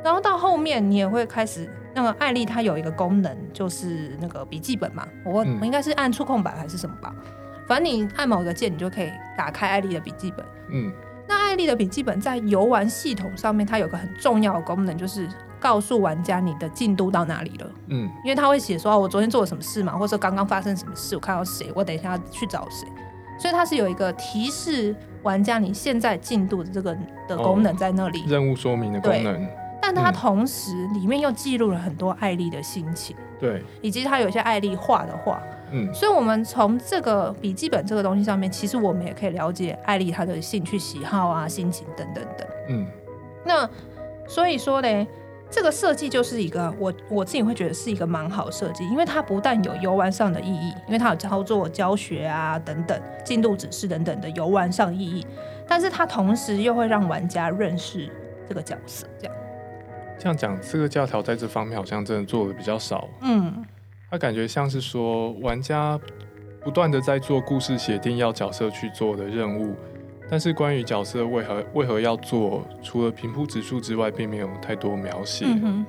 [0.03, 1.71] 然后到后面你也会开始。
[1.95, 7.15] 那么艾莉它有一个功能，就是那个笔记本嘛，我我应该是按触控板还是什么吧，
[7.67, 10.47] 反正你按某个键，你就可以打开艾莉的笔记本。
[10.71, 10.93] 嗯，
[11.27, 17.71] 那艾莉的笔记本在游玩系统上面，它有个很重要的功能，就是告诉玩家你的进度到哪里了。
[17.89, 22.87] 嗯，因为它会写说，我昨天做了什么事嘛，或者刚刚发生什么事，我看到谁，我等一下要去找谁，
[23.39, 26.97] 所以它是有一个提示玩家你现在进度的这个
[27.27, 29.49] 的功能在那里，任务说明的功能。
[29.95, 42.87] 但它同时里面又记录了很多艾丽的心情，对，以及他有些艾丽画的画，嗯，所以我们从这个笔记本这个东西上面，其实我们也可以了解艾丽她的兴趣喜好啊、心情等等等，嗯，
[43.45, 43.69] 那
[44.27, 45.07] 所以说嘞，
[45.51, 55.27] 这个设计就是一个我我自己会觉得是一个蛮好设计，因为它不但有游玩上的意义，因为它有操作教学啊等等、进度指示等等的游玩上意义，
[55.67, 58.11] 但是它同时又会让玩家认识
[58.47, 59.35] 这个角色，这样。
[60.19, 63.09] 这样讲，刺客教条在这方面好像真的做的比较少。
[63.23, 63.65] 嗯，
[64.11, 65.99] 他感觉像是说，玩家
[66.61, 69.77] 不断的在做故事写定要角色去做的任务，
[70.29, 75.47] 但是关于角色为何为何要做，除了平铺直述之外，并没有太多描写。
[75.47, 75.87] 嗯。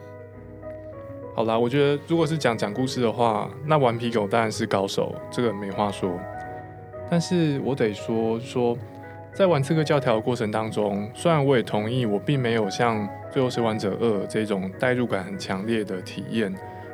[1.36, 6.20] 好啦，我觉得如果是讲讲故事的话，那顽皮狗当然是高手，这个没话说。
[7.10, 8.78] 但是我得说说，
[9.34, 16.54] 在玩刺客教条的过程当中，虽然我也同意我并没有像《最后生还者二》这种代入感很强烈的体验，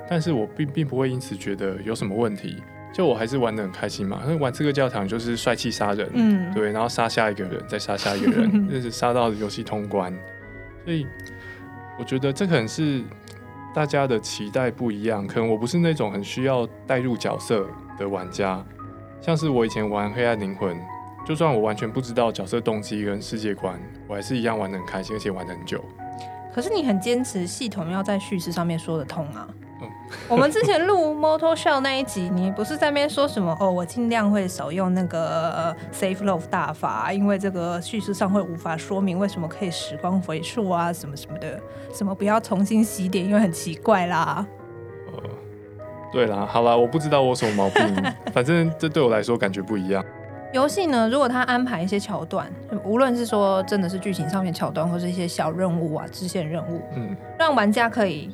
[0.09, 2.61] 但是我并并不会因此觉得有什么问题。
[2.93, 10.17] 就我还是玩的很开心嘛，因为玩刺客教堂就是帅气杀人，嗯，对，然后杀下一个人，再杀下一个人， 就是杀到游戏通关。
[10.85, 11.05] 所以
[11.99, 13.01] 我觉得这可能是
[13.73, 17.67] 大家的期待不一样，可能我不是那种很需要代入角色
[17.97, 18.65] 的玩家，
[19.19, 20.73] 像是我以前玩《黑暗灵魂》。
[21.25, 25.83] 就算我完全不知道角色动机跟世界观，我还是一样玩得很开心，而且玩得很久。
[26.55, 29.45] 可是你很坚持系统要在叙事上面说得通啊。
[29.81, 29.89] 嗯、
[30.29, 33.53] 我们之前录 Motor Shell 那一集，你不是在那边说什么？
[33.59, 41.59] 哦，我尽量会少用那个 Safe Love 大法，因为这个叙事上会无法说明为什么可以时光回溯啊，什么什么的，
[41.93, 44.47] 什么不要重新洗点，因为很奇怪啦。
[45.11, 45.23] 呃，
[46.13, 47.83] 对啦，好啦，我不知道我什么毛病，
[48.31, 50.01] 反正这对我来说感觉不一样。
[50.55, 52.49] 游戏呢，如果他安排一些桥段，
[52.85, 58.33] 无论是说真的是剧情上面桥段，或是一些小任务啊、支线任务，嗯，让玩家可以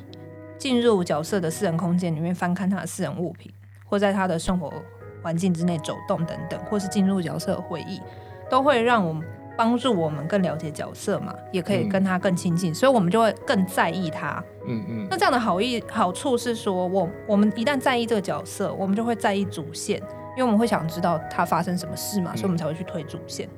[0.56, 3.50] 进入角色的私人空间里面翻看他的私人物品，
[3.84, 4.72] 或在他的生活
[5.20, 8.00] 环境之内走动等等，或是进入角色的回忆，
[8.48, 14.40] 都会让我们帮助我们更了解角色嘛，也可以跟他更亲近，嗯，所以我们就会更在意他。
[14.68, 15.08] 嗯嗯。
[15.10, 20.00] 那这样的好意好处是说，我我们一旦在意这个角色，我们就会在意主线。
[20.36, 23.48] 因为我们会想知道它发生什么事嘛，所以我们才会去推主线。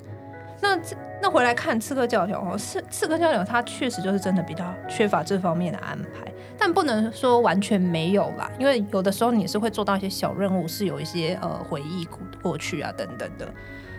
[0.61, 0.79] 那
[1.21, 8.51] 那回来看《刺客教条》哦，《刺刺客教条》它确实就是真的比较缺乏这方面的安排，但不能说完全没有啦。
[8.59, 12.07] 因为有的时候你是会做到一些小任务，是有一些呃回忆
[12.43, 13.47] 过去啊等等的。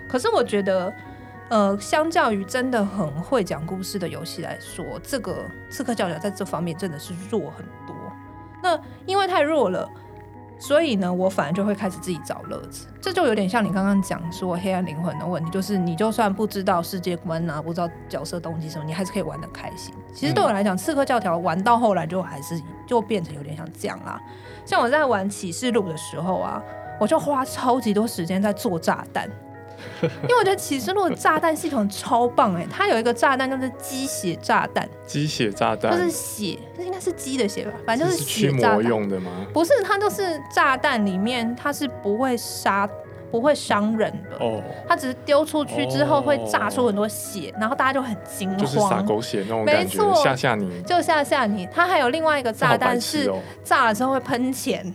[0.09, 0.91] 可是我觉得，
[1.49, 5.33] 呃，相较于真的很会讲故事的游戏来说，这个
[5.71, 7.95] 《刺客教条》在这方面真的是弱很多。
[8.63, 9.87] 那因为太弱了。
[10.57, 19.93] 所以呢，我反而就会开始自己找乐子，这就有点像你刚刚讲说黑暗灵魂的问题，就是你就算不知道世界观啊，不知道角色动机什么，你还是可以玩得开心。
[20.13, 24.19] 其实对我来讲，《刺客教条》玩到后来就还是就变成有点像这样啦。
[24.65, 26.61] 像我在玩启示录的时候啊，
[26.99, 29.29] 我就花超级多时间在做炸弹。
[30.01, 38.83] 因为我觉得启示录的炸弹系统超棒哎，它有一个炸弹叫做鸡血炸弹，鸡血炸弹，就是血，这应该是鸡的血吧，反正就是血炸弹。
[38.83, 39.31] 用的吗？
[39.53, 42.87] 不是，它就是炸弹里面它是不会杀、
[43.31, 44.37] 不会伤人的。
[44.39, 51.67] 哦，它只是丢出去之后会炸出很多血，然后大家就很惊慌，就是撒狗血那种感觉，吓吓你，就吓吓你。
[51.73, 53.31] 它还有另外一个炸弹是
[53.63, 54.93] 炸了之后会喷钱。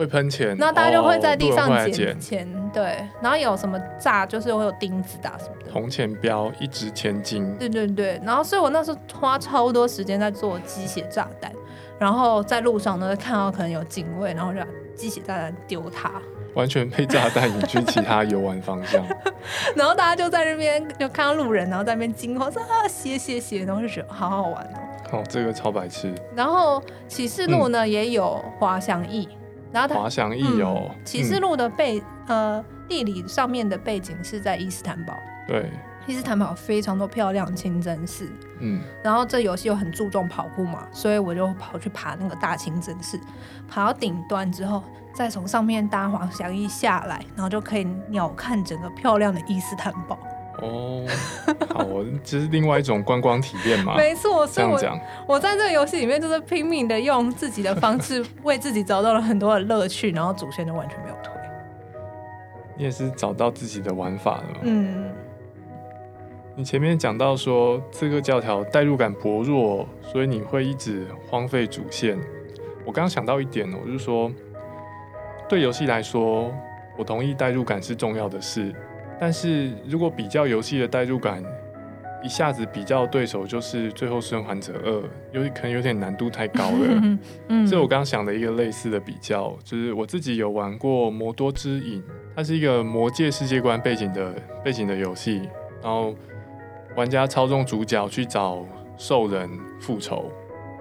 [0.00, 5.70] 会喷钱，然后大家就会在地上捡钱，对，然后有什么炸，就是会有钉子打什么的。
[5.70, 7.54] 铜钱标一值千金。
[7.58, 11.52] 对对对，然后所以我那时候花超多时间在做鸡血炸弹，
[11.98, 16.10] 然后在路上呢看到可能有警卫，然后就把鸡血炸弹丢他，
[16.54, 19.04] 完全被炸弹引去其他游玩方向。
[19.76, 25.18] 然后大家就在那边就看到路人，然后在那边惊慌说啊血血血，然后就觉得好好玩哦。
[25.18, 26.14] 哦，这个超白痴。
[26.34, 29.28] 然后启示录呢、嗯、也有滑翔翼。
[29.72, 35.14] 然后它滑翔翼哦启示录的背、嗯、呃地理上面的背景是在伊斯坦堡，
[35.46, 35.70] 对，
[36.06, 38.28] 伊斯坦堡非常多漂亮清真寺，
[38.58, 43.20] 嗯，然后这游戏又很注重跑步嘛，所以我就跑去爬那个大清真寺，
[43.68, 44.82] 爬到顶端之后，
[45.14, 50.18] 再从上面搭滑翔翼下来，然后就可以鸟瞰整个漂亮的伊斯坦堡。
[50.60, 51.04] 哦，
[51.74, 53.94] 好，我这是另外一种观光体验嘛？
[53.98, 61.32] 没错，这样讲，我在这个游戏里面就是拼命的用自己的方式 为自己找到了很多的乐趣，然后主线就完全没有推。
[62.76, 64.60] 你也是找到自己的玩法了吗？
[64.62, 65.10] 嗯。
[66.56, 72.18] 你前面讲到说这个教条代入感薄弱，所以你会一直荒废主线。
[72.84, 74.30] 我刚刚想到一点，我就是说，
[75.48, 76.52] 对游戏来说，
[76.98, 78.74] 我同意代入感是重要的事。
[79.20, 81.44] 但是如果比较游戏的代入感，
[82.22, 84.90] 一下子比较对手就是《最后生还者二》，
[85.32, 87.18] 有可能有点难度太高了。
[87.48, 92.00] 嗯，所以我刚刚想的一个类似的比较，就是我自己有玩过《魔多之影》，
[92.34, 95.48] 它是一个魔界世界观背景的背景的游戏，
[95.82, 96.14] 然后
[96.94, 98.66] 玩家操纵主角去找
[98.98, 100.30] 兽人复仇，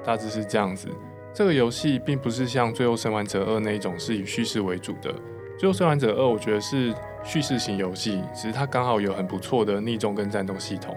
[0.04, 0.88] 大致是这样子。
[1.34, 5.10] 这个游戏并不是像《最后生还者二》那一种是以叙事为主的，
[5.58, 6.93] 《最后生还者二》我觉得是。
[7.23, 10.95] 叙事型游戏，只是它刚好有很不错的逆中跟战斗系统。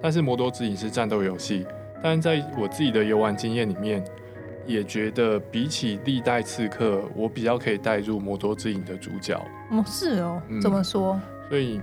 [0.00, 1.66] 但是《魔多之影》是战斗游戏，
[2.02, 4.04] 但是在我自己的游玩经验里面，
[4.66, 9.34] 也觉得比起历代刺客，我比较可以带入《魔多之影》的主角。
[9.70, 11.20] 哦，是哦，嗯、怎么说？
[11.48, 11.78] 所以《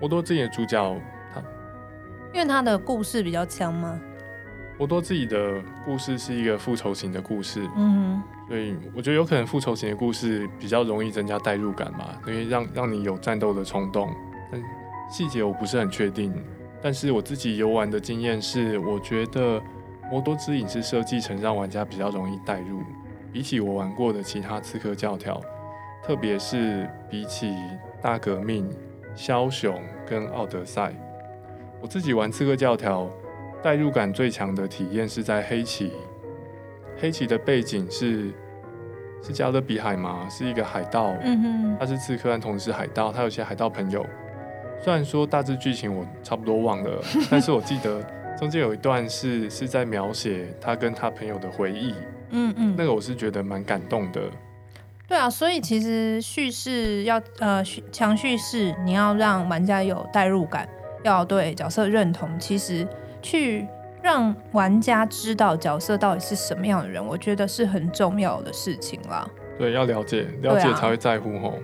[0.00, 0.96] 魔多之影》的主角，
[1.32, 1.42] 他
[2.32, 4.00] 因为他的故事比较强吗？
[4.76, 14.14] 魔多自己的故事是一个复仇型的故事，嗯，所以我觉得有可能复仇型的故事比较容易增加代入感嘛，因为让让你有战斗的冲动。
[14.52, 14.62] 但
[15.10, 16.32] 细节我不是很确定，
[16.82, 19.58] 但是我自己游玩的经验是，我觉得
[20.10, 22.82] 《魔多之影》是设计成让玩家比较容易带入，
[23.32, 25.40] 比起我玩过的其他刺客教条，
[26.02, 27.54] 特别是比起
[28.02, 28.68] 大革命、
[29.16, 30.94] 枭雄跟奥德赛，
[31.80, 33.08] 我自己玩刺客教条，
[33.62, 35.92] 带入感最强的体验是在黑旗。
[36.96, 38.30] 黑旗的背景是
[39.22, 40.28] 是加勒比海嘛？
[40.28, 44.04] 是一个海盗，嗯哼，他是刺客，但同时海盗，他有些海盗朋友。
[44.82, 48.04] 虽然说大致剧情我差不多忘了， 但是我记得
[48.38, 51.94] 中间有一段是是在描写他跟他朋友的回忆，
[52.30, 54.20] 嗯嗯，那个我是觉得蛮感动的。
[55.08, 60.68] 对啊，所以其实叙事要呃强叙事，你要让玩家有代入感，
[61.02, 62.86] 要对角色认同，其实
[63.22, 63.66] 去
[64.04, 69.26] 让玩家知道角色到底是什么样的人，我觉得是很重要的事情啦。
[69.56, 71.54] 对，要了解，了解才会在乎吼。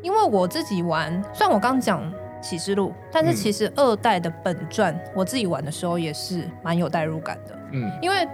[0.00, 2.00] 因为我自己玩，虽然我刚讲
[2.40, 7.58] 启示录，但是其实二代的本传，嗯、我自己玩的时候也是蛮有代入感的。
[7.72, 8.28] 嗯，因为。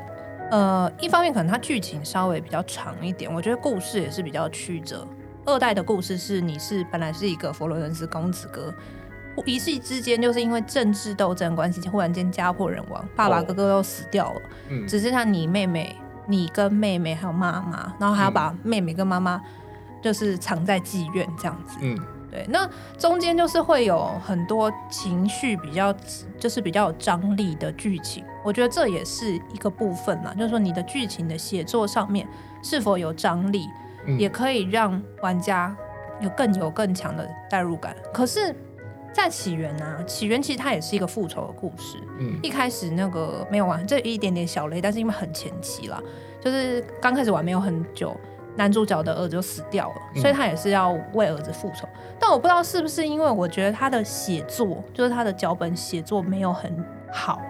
[0.50, 5.04] 呃，一方面可能它剧情稍微比较长一点，我觉得故事也是比较曲折。
[5.46, 8.72] 二代的故事是你是本来是一个佛罗伦斯公子哥，
[9.44, 19.40] 一夕之间就是因为政治斗争关系，忽然间家破人亡，爸爸哥哥都死掉了，嗯、只剩下你妹妹，你跟妹妹还有妈妈，然后还要把妹妹跟妈妈
[20.02, 21.78] 就是藏在妓院这样子。
[21.82, 21.98] 嗯。
[22.30, 22.68] 对，那
[22.98, 25.94] 中间就是会有很多情绪比较，
[26.36, 32.26] 就是比较有张力的剧情，我觉得这也是一个部分嘛，就是说你的剧情的写作上面
[32.60, 33.68] 是否有张力，
[34.06, 35.76] 嗯、也可以让玩家
[36.18, 37.94] 有更有更强的代入感。
[38.12, 38.52] 可是，
[39.14, 41.96] 在起源啊，起源其实它也是一个复仇的故事。
[42.18, 46.02] 嗯，一开始那个没有玩，这一点点小雷，但是因为很前期啦，
[46.40, 48.14] 就是刚开始玩没有很久。
[48.56, 51.88] 男主角的儿子就死掉了，所以他也是要为儿子复仇。
[51.94, 56.72] 嗯、但我不知道是不是因为我觉得他的写作，就是他的脚本写作没有很
[57.12, 57.42] 好，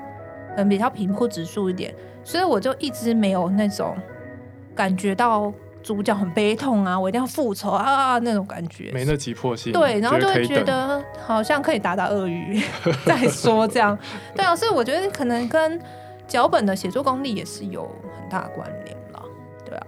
[0.52, 3.94] 可能比较平铺直述一点，所以我就一直没有那种
[4.74, 5.52] 感觉到
[5.84, 9.70] 主角很悲痛啊，我一定要复仇啊那种感觉，没那急迫性。
[9.72, 12.60] 对，然后就会觉得好像可以打打鳄鱼
[13.04, 13.96] 再说这样。
[14.34, 15.78] 对啊，所以我觉得可能跟
[16.26, 17.82] 脚本的写作功力也是有
[18.18, 19.22] 很大关联啦。
[19.68, 19.86] 对啊。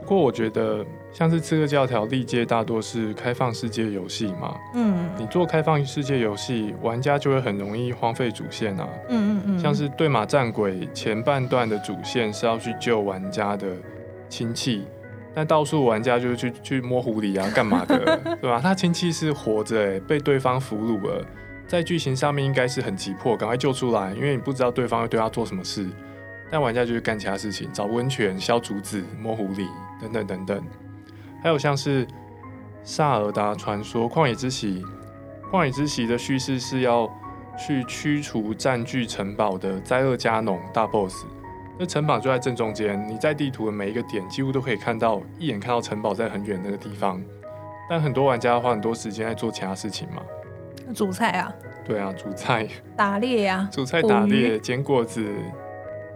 [0.00, 13.66] 不过我觉得，像是刺客教条历届大多是开放世界游戏嘛，嗯，你做开放世界游戏，玩家就会很容易荒废主线啊，嗯嗯嗯，像是对马战鬼前半段的主线是要去救玩家的
[14.28, 14.86] 亲戚，
[15.34, 17.98] 但到处玩家就是去去摸狐狸啊，干嘛的，
[18.40, 18.60] 对吧？
[18.62, 21.24] 他亲戚是活着，哎，被对方俘虏了，
[21.66, 25.88] 在剧情上面应该是很急迫，赶快救出来，因为你不知道对方会对他做什么事。
[26.50, 29.66] 但玩家就是干其他事情，找温泉、削竹子、摸狐狸
[30.00, 30.62] 等等等等，
[31.42, 32.06] 还有像是
[32.84, 34.84] 萨尔达传说、旷野之息。
[35.50, 37.08] 旷野之息的叙事是要
[37.58, 41.24] 去驱除占据城堡的灾厄加农大 boss。
[41.78, 47.20] 那城堡就在正中间，你在地图的每一个点几乎都可以看到，一眼看到城堡在很远那个地方。
[47.88, 50.22] 但很多玩家花很多时间在做其他事情嘛，
[50.94, 51.52] 煮菜啊，
[51.84, 55.26] 对啊，煮菜、 打猎呀、啊，煮菜、打猎、捡果子。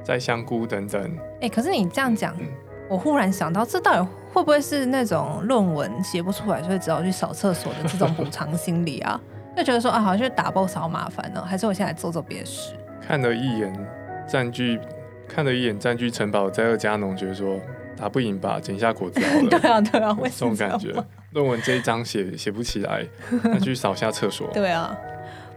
[0.04, 1.02] 摘香菇等等。
[1.34, 2.46] 哎、欸，可是你这样讲，嗯、
[2.88, 9.20] 我忽然想到，这到底会不会是那种论文写不出来，所以只好去扫厕所的这种补偿心理啊？
[9.54, 12.72] 就觉得说啊，好像去打 BOSS 好麻烦呢，还是我现在做做别的事？
[13.06, 13.86] 看了一眼
[14.26, 14.80] 占据，
[15.28, 17.60] 看了一眼占据城堡灾厄加农，觉得说
[17.96, 19.48] 打不赢吧，剪一下果子好了。
[19.50, 20.92] 对啊，对啊， 这种感觉？
[21.32, 23.06] 论文这一章写写不起来，
[23.44, 24.48] 那去扫下厕所。
[24.54, 24.96] 对啊，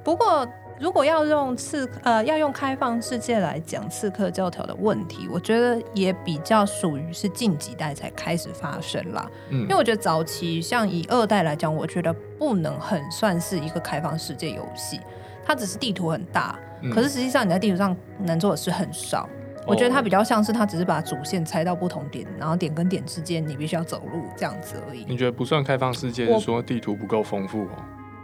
[0.04, 0.48] 不过。
[0.80, 9.30] 如果要用刺呃要用开放世界来讲刺客教条的问题，我觉得也比较属于是近几代才开始发生啦。
[9.50, 15.00] 嗯，因为我觉得早期像以二代来讲，我觉得不能很算是一个开放世界游戏，
[15.46, 19.30] 它只是地图很大，嗯、可是实际上你在地图上能做的事很少。
[19.36, 25.06] 嗯、我觉得它比较像是它只是把主线拆到不同点，然后点跟点之间你必须要走路这样子而已。
[25.08, 27.84] 你觉得不算开放世界，是说地图不够丰富哦？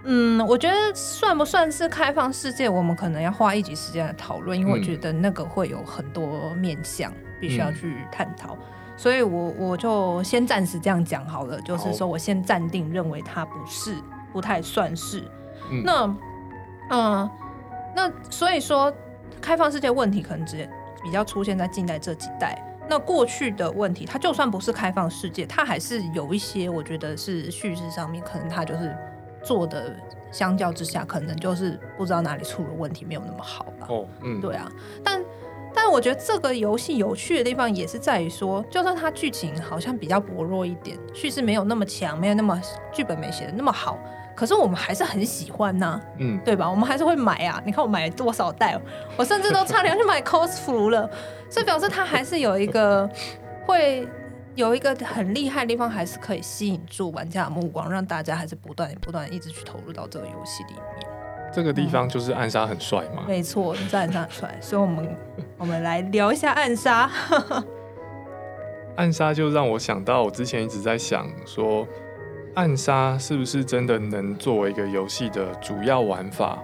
[0.10, 8.54] 嗯，我觉得算不算是开放世界，我们可能要花一集时间来讨论，因为我觉得那个会有很多面向，必须要去探讨。
[8.56, 8.60] 嗯、
[8.96, 13.96] 所以我我就先暂时这样讲好了，就是说我先暂定认为它不是，
[14.32, 15.20] 不太算是。
[15.70, 16.18] 嗯、那，嗯、
[16.90, 17.32] 呃，
[17.94, 18.92] 那所以说
[19.42, 20.68] 开放世界问题可能只
[21.08, 22.62] 比较出现在近代这几代。
[22.90, 28.94] 那过去的问题，它就算不是开放世界，它还是有一些，我觉得是叙事上面可能它就是。
[29.44, 29.96] 做的
[30.30, 33.88] 相较之下，可能就是不知道哪里出了问题，没有那么好吧。
[33.88, 34.70] 哦，嗯，对啊。
[35.02, 35.24] 但
[35.74, 42.60] 但我觉得这个游戏有趣的地方也是在于说，就算它剧情好像比较薄弱一点，叙事没有那么强，没有那么
[42.92, 43.98] 剧本没写的那么好，
[44.38, 46.70] 可是我们还是很喜欢呐、啊，嗯，对吧？
[46.70, 47.60] 我们还是会买啊。
[47.66, 48.80] 你看我买了多少袋，
[49.18, 51.10] 我甚至都差点要去买 cos 服了。
[51.50, 53.10] 所以表示它还是有一个
[53.66, 54.08] 会
[54.54, 60.84] 有一个很厉害的地方，还是可以吸引住玩家的目光，让大家还是不断不断一直去投入到这个游戏里面。
[61.52, 63.24] 这个地方就是暗杀很帅嘛？
[63.28, 64.56] 没错，这暗杀很帅。
[64.62, 65.18] 所以我们
[65.58, 67.10] 我们来聊一下暗杀。
[68.98, 71.88] 暗杀就让我想到，我之前一直在想说，
[72.58, 76.58] 暗杀是不是真的能作为一个游戏的主要玩法？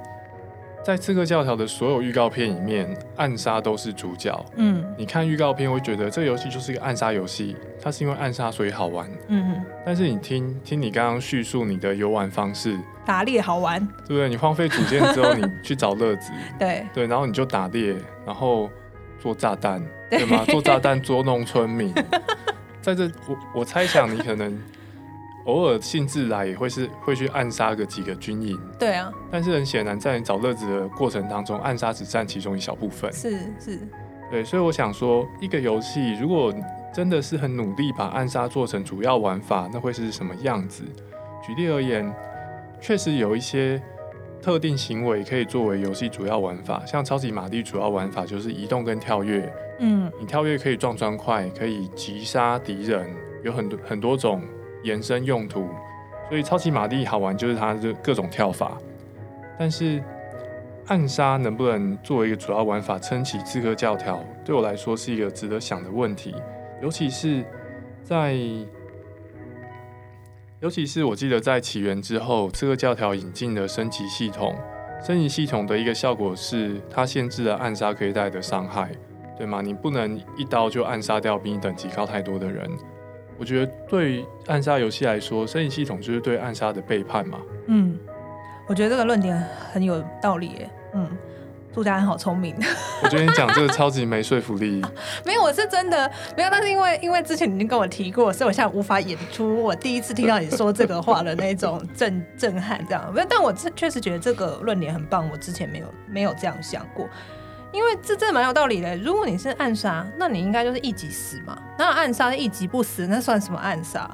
[0.83, 4.43] 在《刺客教条》的所有预告片里面，暗杀都是主角。
[4.55, 9.07] 嗯，你看预告片会觉得这个游戏就是一个暗杀游戏，它是因为暗杀所以好玩。
[9.27, 12.75] 嗯哼，但是你听听你刚刚叙述你的游玩方式，
[13.05, 14.27] 打猎好玩，对不对？
[14.27, 18.67] 你荒废主线之后，你去找乐子， 对对，然后你就打猎，然后。
[19.19, 20.43] 做炸弹，对吗？
[20.49, 21.93] 做炸弹捉弄村民，
[22.81, 24.61] 在这我我猜想你可能
[25.45, 29.11] 偶尔兴致来也会是会去暗杀个几个军营，对啊。
[29.31, 33.11] 但是很显然，在你找乐子的过程当中，暗杀只占其中一小部分。
[33.11, 33.79] 是是，
[34.31, 34.43] 对。
[34.43, 36.53] 所以我想说，一个游戏如果
[36.93, 40.83] 真的是很努力把暗杀做成主要玩法，那会是什么样子？
[41.45, 42.13] 举例而言，
[42.79, 43.81] 确实有一些。
[44.41, 49.49] 特定行为可以作为游戏主要玩法，像超级玛丽主要玩法就是移动跟跳跃。
[49.79, 53.09] 嗯，你跳跃可以撞砖块，可以击杀敌人，
[53.41, 54.41] 有很多很多种
[54.83, 55.67] 延伸用途。
[56.29, 58.77] 所以超级玛丽好玩就是它的各种跳法。
[59.57, 60.03] 但是
[60.87, 66.35] 暗杀能不能作为一个主要玩法撑起刺客教条，对我来说是一个值得想的问题，
[66.81, 67.43] 尤其是
[68.03, 68.37] 在。
[70.59, 74.55] 尤其是我记得在起源之后，这个教条引进了升级系统。
[75.05, 78.89] 升级系统的一个效果是，它限制了暗杀可以带的伤害，
[79.37, 79.59] 对吗？
[79.59, 82.71] 你不能一刀就暗杀掉比你等级高太多的人。
[83.37, 87.39] 我觉得对暗杀游戏来说，升级系统就是对暗杀的背叛嘛。
[87.67, 87.97] 嗯，
[88.67, 89.37] 我觉得这个论点
[89.71, 90.69] 很有道理耶。
[90.93, 91.09] 嗯。
[91.75, 92.55] 杜家安好聪明，
[93.01, 94.79] 我觉得你讲这个超级没说服力。
[95.25, 96.07] 没有，我是真的
[96.37, 103.11] 没有，但是因为因为之前你已经跟我提过，所以我现在无法演出我第一次听到你说这个话的那种震震撼，这样。
[103.27, 107.09] 但我确实觉得这个论点很棒，我之前没有没有这样想过，
[107.73, 108.95] 因为这真的蛮有道理的。
[108.97, 114.09] 如果你是暗杀，那你应该就是一级死嘛，那暗杀一级不死，那算什么暗杀？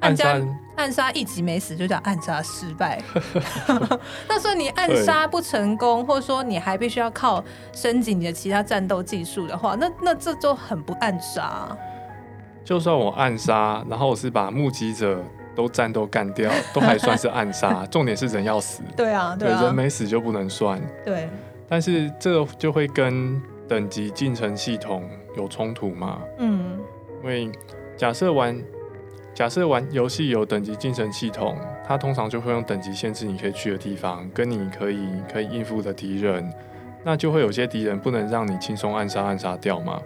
[0.00, 0.38] 暗杀
[0.76, 3.00] 暗杀一级没死就叫暗杀失败。
[4.28, 11.74] 那所以你暗杀不成功，或者说你还必须要靠升级你的其他战斗技术的话，那那这就很不暗杀。
[12.64, 15.22] 就算我暗杀，然后我是把目击者
[15.54, 17.86] 都战斗干掉，都还算是暗杀。
[17.86, 18.82] 重点是人要死。
[18.96, 20.78] 对啊，对啊，人没死就不能算。
[21.04, 21.30] 对。
[21.68, 26.22] 但是这个就会跟等级进程系统有冲突吗？
[26.38, 26.78] 嗯。
[27.22, 27.50] 因为
[27.96, 28.60] 假设玩。
[29.34, 36.48] 假设玩游戏有等级进程系统，它通常就会用等级限制你可以去的地方，跟你可以可以应付的敌人，
[37.02, 40.00] 那就会有些敌人不能让你轻松暗杀暗杀掉嘛。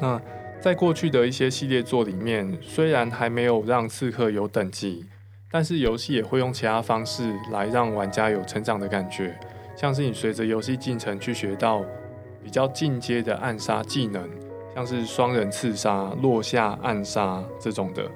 [0.00, 0.22] 那
[0.60, 5.04] 在过去的一些系列作里面，虽然还没有让刺客有等级，
[5.50, 9.36] 但是游戏也会用其他方式来让玩家有成长的感觉，
[9.80, 11.82] 像是你随着游戏进程去学到
[12.44, 14.28] 比较进阶的暗杀技能。
[14.74, 18.08] 像是双人刺杀、落下暗杀这种的，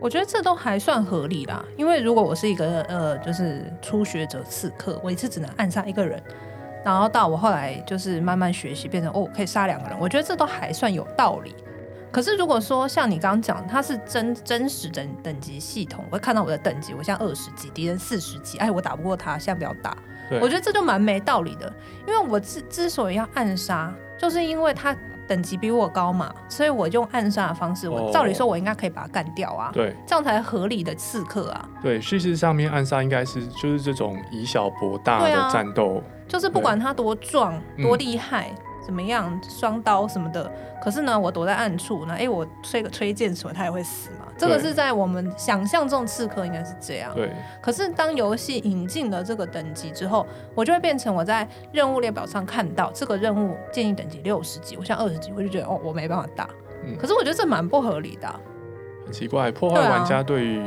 [0.00, 1.62] 我觉得这都还算合理啦。
[1.76, 6.22] 因为如果我是一个呃，就是初学者刺客，我一次只能暗杀一个人，
[6.82, 11.54] 然后到我后来就是慢慢学习，变成哦可以杀两个人，我觉得这都还算有道理。
[12.10, 19.98] 可是如果说像你刚刚讲，它是真真实的等级系统，我会看到我的等级，我现在二十级，敌人四十级，哎，我打不过他，现在不要打。
[20.40, 21.72] 我觉得这就蛮没道理的，
[22.06, 24.96] 因为我之之所以要暗杀，就是因为他。
[25.28, 31.68] 等级比我高嘛，所以我用暗杀的方式，我照理说我应该可以把他干掉啊，对，这样才合理的刺客啊。
[31.82, 38.54] 对，叙事上面暗杀应该是就是这种以小博大的战斗，就是不管他多壮多厉害。
[38.86, 40.48] 嗯怎么样，双刀什么的，
[40.80, 44.26] 可是呢，我躲在暗处呢，哎，我吹个吹箭什么，他也会死嘛。
[44.38, 47.12] 这个是在我们想象中刺客应该是这样。
[47.12, 47.32] 对。
[47.60, 50.24] 可是当游戏引进了这个等级之后，
[50.54, 56.48] 我就会变成我在任务列表上看到这个任务建议等级六十级，我像二十级，我就觉得哦，我没办法打。
[56.84, 56.96] 嗯。
[56.96, 58.40] 可是我觉得这蛮不合理的啊。
[59.04, 60.62] 很奇怪，破坏玩家对于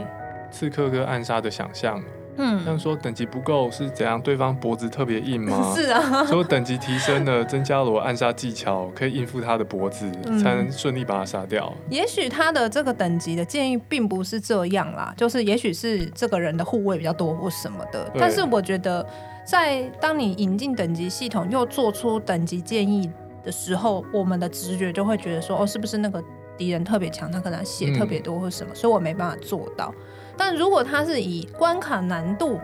[0.52, 2.04] 刺客跟暗杀的想象。
[2.40, 4.20] 嗯，像说等级不够是怎样？
[4.22, 5.74] 对方脖子特别硬吗？
[5.78, 11.72] 是啊，说等级提升了，增加了我暗杀技巧，可以应付他的脖子，嗯、才能顺利把他杀掉。
[11.90, 18.10] 也许他的这个等级的建议并不是这样啦，就是也许是这个人的护卫比较多或什么的。
[18.18, 19.06] 但是我觉得，
[19.46, 23.12] 在当你引进等级系统又做出等级建议
[23.44, 26.24] 的时候，我们的直觉就会觉得说，哦，是不是那个
[26.58, 29.94] 敌人特别强，他可能血特别多或什么，嗯、所以我没办法做到。
[30.40, 32.62] 但如果他是以关卡难度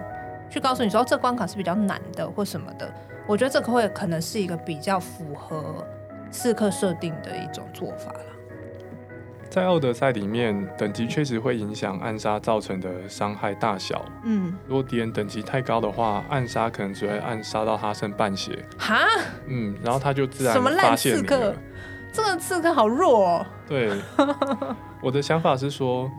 [0.49, 2.89] 去告诉你说这关卡是比较难的或什么的，
[3.27, 5.85] 我觉得这个会可能是一个比较符合
[6.31, 8.19] 刺客设定的一种做法了。
[9.49, 14.03] 在奥德赛里面，等级确实会影响暗杀造成的伤害大小。
[14.23, 18.65] 嗯，如果敌人等级太高的话，暗杀可能只会暗杀到他剩半血。
[18.77, 18.99] 哈？
[19.47, 20.53] 嗯，然后他就自然。
[20.53, 21.53] 什么烂刺客？
[22.11, 23.45] 这个刺客好弱哦。
[23.67, 23.91] 对，
[25.01, 26.09] 我的想法是说，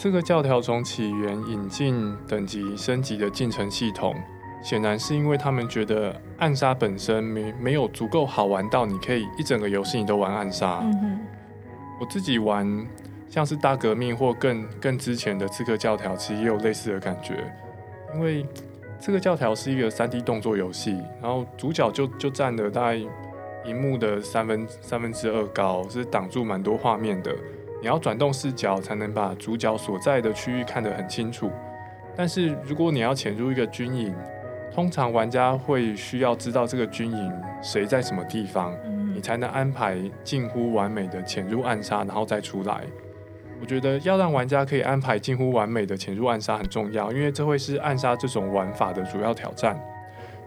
[0.00, 4.14] 刺客教条从起源引进等级升级的进程系统，
[4.62, 10.78] 显然是因为他们觉得暗杀本身没没有足够好玩到你可以一整个游戏你都玩暗杀。
[10.84, 11.18] 嗯
[12.00, 12.86] 我自己玩
[13.28, 17.52] 像是大革命或更更之前的刺客教条，其实也有类似的感觉。
[18.14, 18.46] 因为
[19.00, 22.94] 刺客教条是一个三 D 动作游戏，然后主角就就占了大概
[23.64, 27.34] 荧幕的三分三分之二高，是挡住蛮多画面的。
[27.80, 31.50] 你要转动视角才能把主角所在的区域看得很清楚。
[32.16, 34.14] 但是如果你要潜入一个军营，
[34.72, 38.74] 通常玩家会需要知道这个军营谁在什么地方。
[39.14, 42.82] 你才能安排近乎完美的潜入暗杀，然后再出来。
[43.60, 49.76] 我觉得要让玩家可以安排近乎完美的潜入暗杀很重要，因为这会是暗杀这种玩法的主要挑战。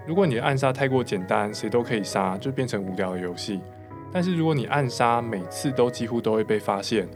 [0.06, 3.60] 如果你的暗杀太过简单，谁都可以杀，就变成无聊的游戏。
[4.12, 7.08] 但是如果你暗杀每次都几乎都会被发现，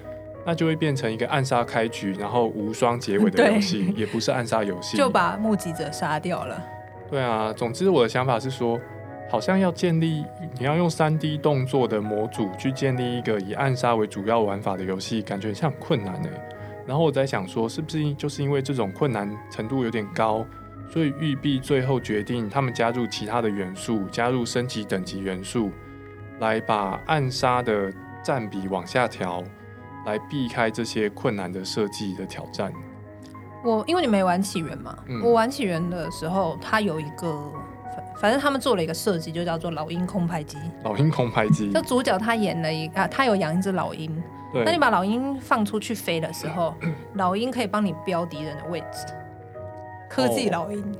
[0.45, 6.61] 那就会变成一个暗杀开局，然后无双结尾的游戏，也不是暗杀游戏，就把目击者杀掉了。
[7.09, 8.79] 对啊，总之我的想法是说。
[9.27, 10.23] 好像要建立，
[10.59, 16.29] 你要用三 D 动作的模组去建立一个以暗杀为主要玩法的游戏，感觉像困难哎。
[16.85, 20.45] 然后我在想说，是不是就是因为这种困难程度有点高，
[20.87, 25.71] 所以育碧最后决定他们加入其他的元素，加入升级等级元素，
[26.39, 27.91] 来把暗杀的
[28.23, 29.43] 占比往下调，
[30.05, 32.71] 来避开这些困难的设计的挑战。
[33.63, 37.51] 我因为你没玩起源嘛，嗯、我玩起源的时候，它有一个。
[38.17, 40.57] 反正他们做了一个设计，就叫做老鹰空拍机。
[40.83, 44.09] 老鹰空拍机，就主角他演了一啊，他有养一只老鹰。
[44.53, 44.63] 对。
[44.63, 46.73] 那你把老鹰放出去飞的时候，
[47.15, 49.05] 老鹰可以帮你标敌人的位置。
[50.09, 50.79] 科技老鹰。
[50.81, 50.95] 哦，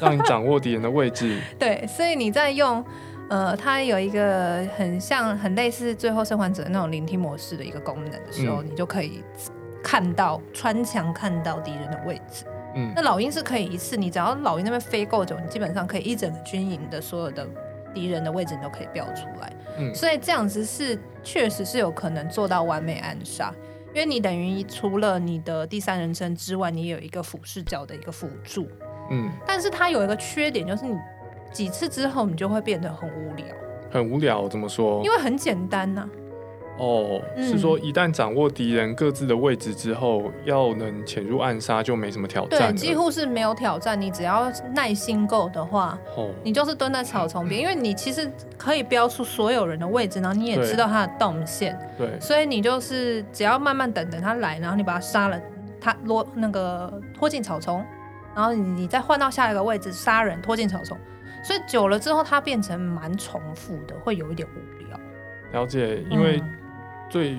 [0.00, 1.40] 让你掌握敌人的位置。
[1.56, 2.84] 对，所以你在用
[3.28, 9.22] 呃，它有一个很像、很类似《最后生还者》那种聆听模式的一个功能的时候，嗯、你就可以
[9.82, 12.44] 看到穿墙看到敌人的位置。
[12.76, 17.46] 嗯，那老鹰是可以一次，你只要老鹰那边飞够久，你基本上可以一整个军营的所有的
[17.94, 19.52] 敌人的位置你都可以标出来。
[19.78, 23.52] 嗯，所以这样子是确实是有可能做到完美暗杀，
[23.88, 28.68] 因为你等于除了你的第三人称之外，你也有一个俯视角的一个辅助。
[29.10, 30.94] 嗯，但是它有一个缺点，就是你
[31.52, 33.46] 几次之后你就会变得很无聊。
[33.90, 34.48] 很无聊？
[34.48, 35.02] 怎么说？
[35.04, 36.24] 因为很简单呐、啊。
[36.78, 42.70] 哦，是说一旦掌握敌人各自的位置之后，要能潜入暗杀就没什么挑战。
[42.70, 43.98] 对，几乎是没有挑战。
[43.98, 51.78] 你只要耐心够的话，哦，你就是蹲在草丛边，因为你其实可以标出所有人的位置，然后你也知道他的动线。
[51.96, 55.40] 对，所以你就是只要慢慢等等他来，然后你把他杀了，
[55.80, 57.82] 他落那个拖进草丛，
[58.34, 60.94] 然后你你再换到下一个位置杀人拖进草丛，
[61.46, 64.98] 所以久了之后，它变成蛮重复的，会有一点无聊。
[65.52, 66.52] 了解，因为、嗯。
[67.08, 67.38] 最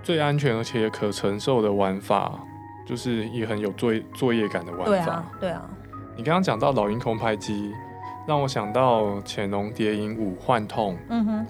[0.00, 2.38] 最安全而且可承受的玩法，
[2.86, 4.86] 就是也很有作作业感的玩法。
[4.86, 5.68] 对啊，对啊。
[6.16, 7.72] 你刚刚讲到老鹰空拍机，
[8.28, 10.94] 让我想到《潜龙谍影五：幻痛》。
[11.08, 11.46] 嗯哼。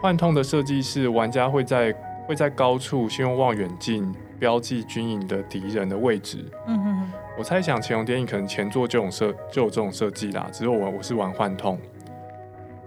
[0.00, 1.92] 幻痛的设计是玩家会在
[2.28, 6.44] 会在高处先用望远镜标记军营的敌人的位置。
[6.66, 7.12] 嗯哼。
[7.36, 11.78] 我猜想《潜龙电影》可能前作就有设就有这种设计啦，只是我我是玩幻痛。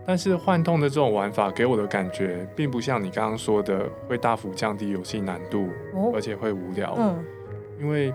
[0.05, 6.95] 但是幻痛的这种玩法给我的感觉，并不像你刚刚说的会大幅降低游戏难度，哦，而且会无聊。
[6.97, 7.23] 嗯，
[7.79, 8.11] 因为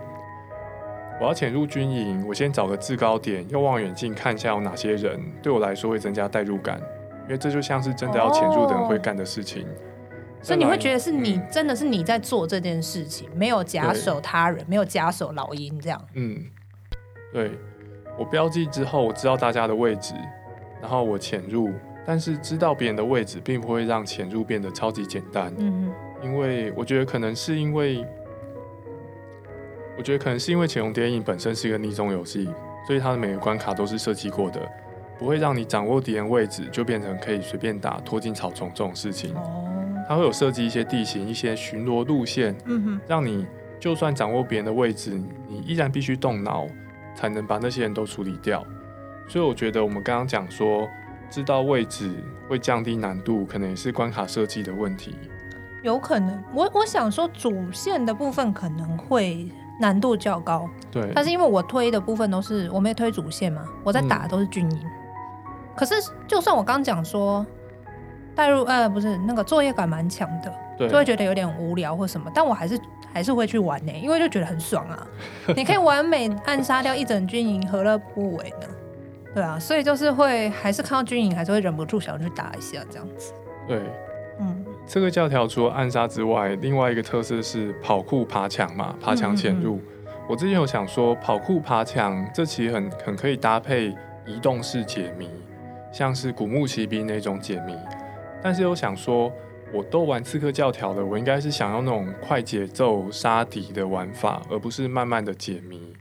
[1.20, 6.78] 我要潜入军营，我先找个制高点，用望远镜看一下有哪些人，对我来说会增加代入感，
[7.26, 9.62] 因为这就像是真的要潜入的人会干的事情。
[9.62, 9.96] 哦。
[10.43, 16.01] 所以你会觉得是你，嗯，真的是你在做这件事情，没有假手他人，没有假手老鹰这样。
[16.14, 16.45] 嗯，
[17.32, 17.51] 对，
[18.18, 20.14] 我标记之后，我知道大家的位置。
[20.78, 21.70] 然后我潜入，
[22.07, 25.53] 但是知道别人的位置，并不会让潜入变得超级简单。
[25.57, 25.91] 嗯，
[26.22, 28.07] 因为我觉得可能是因为，
[29.97, 32.47] 我觉得可能是因为《潜龙谍影》本身是一个逆中游戏，
[32.87, 34.61] 所以它的每个关卡都是设计过的，
[35.18, 39.34] 不会让你掌握敌人位置就变成可以随便打拖进草丛这种事情。
[39.34, 39.64] 哦，
[40.09, 43.47] 它会有设计一些地形、一些巡逻路线，嗯哼，让你
[43.81, 46.67] 就算掌握别人的位置，你依然必须动脑
[47.15, 48.65] 才能把那些人都处理掉。
[49.29, 50.89] 所以我觉得我们刚刚讲说，
[51.29, 52.13] 知道位置
[52.49, 55.17] 会降低难度，可能也是关卡设计的问题。
[55.83, 59.49] 有可能，我我想说主线的部分可能会
[59.81, 60.69] 难度较高。
[60.91, 64.79] 对，但是因为我推的部分都是我没推主线嘛，我在打的都是军营。
[64.79, 64.91] 嗯、
[65.77, 65.95] 可是
[66.27, 67.45] 就算我刚讲说
[68.37, 72.78] 带入呃不是那个作业感蛮强的，对就会觉得有点无聊或什么，但我还是
[73.12, 75.07] 还是会去玩呢、欸，因为就觉得很爽啊！
[75.57, 78.66] 你可以完美暗杀掉一整军营，何乐不为呢？
[79.34, 83.32] 对啊，所以就是会还是看到军营，还是会忍不住想要去打一下这样子。
[83.66, 83.80] 对，
[84.39, 89.76] 嗯，这个教条除了暗杀之外，另外一个特色是跑酷爬墙嘛，爬墙潜入。
[89.76, 93.95] 嗯嗯嗯，我之前有想说，跑酷爬墙这其实很很可以搭配
[94.26, 95.28] 移动式解谜，
[95.93, 97.74] 像是古墓奇兵那种解谜。
[98.43, 99.32] 但是又想说，
[99.72, 105.93] 我都玩刺客教条了，我应该是想要那种快节奏杀敌的玩法，而不是慢慢的解谜。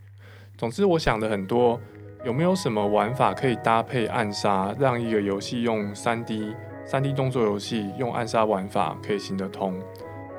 [0.57, 1.79] 总之，我想的很多，
[2.23, 6.55] 有没有什么玩法可以搭配暗杀，让一个游戏用三 D
[6.85, 9.73] 三 D 动作游戏用暗杀玩法可以行得通？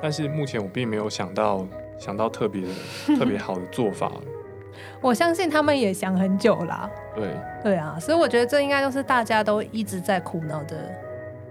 [0.01, 1.67] 但是目前我并没有想到
[1.99, 2.63] 想到特别
[3.17, 4.11] 特别好的做法。
[5.01, 6.89] 我相信他们也想很久啦。
[7.15, 7.33] 对
[7.63, 10.89] 对啊，所以我觉得这应该都是大家都一直在苦恼的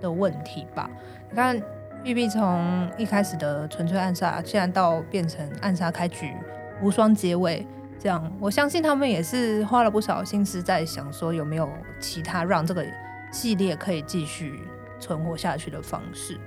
[0.01, 0.91] 的问题吧。
[1.31, 1.61] 你看，
[2.05, 6.33] 育碧从一开始的纯粹暗杀，现在到变成暗杀开局、
[6.83, 7.67] 无双结尾。
[7.99, 11.69] 这样，我相信他们也是花了不少心思在想说有没有
[11.99, 12.85] 其他让这个
[13.33, 14.61] 系列可以继续
[15.01, 16.39] 存活下去的方式。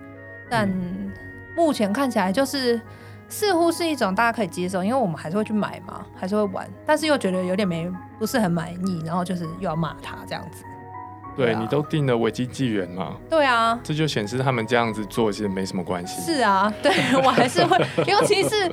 [0.47, 0.69] 但
[1.55, 2.79] 目前看起来就是
[3.27, 10.63] 似乎是一种大家可以接受，因为我们还是会去买嘛，还是会玩，但是又觉得有点没不是很满意，然后就是又要骂他这样子。
[11.45, 13.15] 对，你都定了维京纪元嘛？
[13.29, 16.21] 对啊，这就显示他们这样子做其实没什么关系。
[16.21, 16.91] 是啊， 对
[17.23, 17.77] 我还是会，
[18.07, 18.71] 尤其是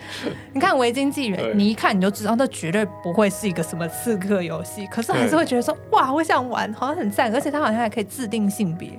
[0.52, 8.90] 你看维京纪元，你一看你就知道那绝对不会是一个什么刺客游戏，可是还是会觉得说对哇，我想玩，好像很赞，而且它好像还可以自定性别。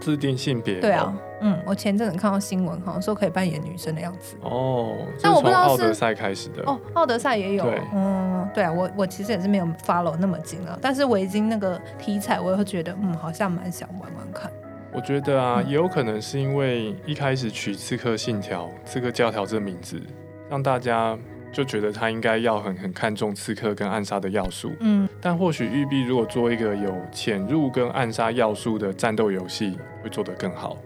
[0.00, 4.96] 自定性别，对啊，嗯，我前阵子看到新闻，好像说可以扮演女生的样子哦。
[5.22, 14.50] 但我不知道是奥德赛开始的哦，奥德赛也有，对嗯，对啊，我我其实也是没有 follow 那么紧啊，但是围巾那个题材，我也会觉得，嗯，好像蛮想玩玩看。
[14.92, 20.00] 我觉得啊，也有可能是因为一开始取《刺客信条》《刺客教条》这名字，
[20.48, 21.18] 让大家。
[21.50, 30.76] 就觉得他应该要很很看重刺客跟暗杀的要素，嗯，但或许育碧如果做一个有潜入跟暗杀要素的战斗游戏，会做得更好。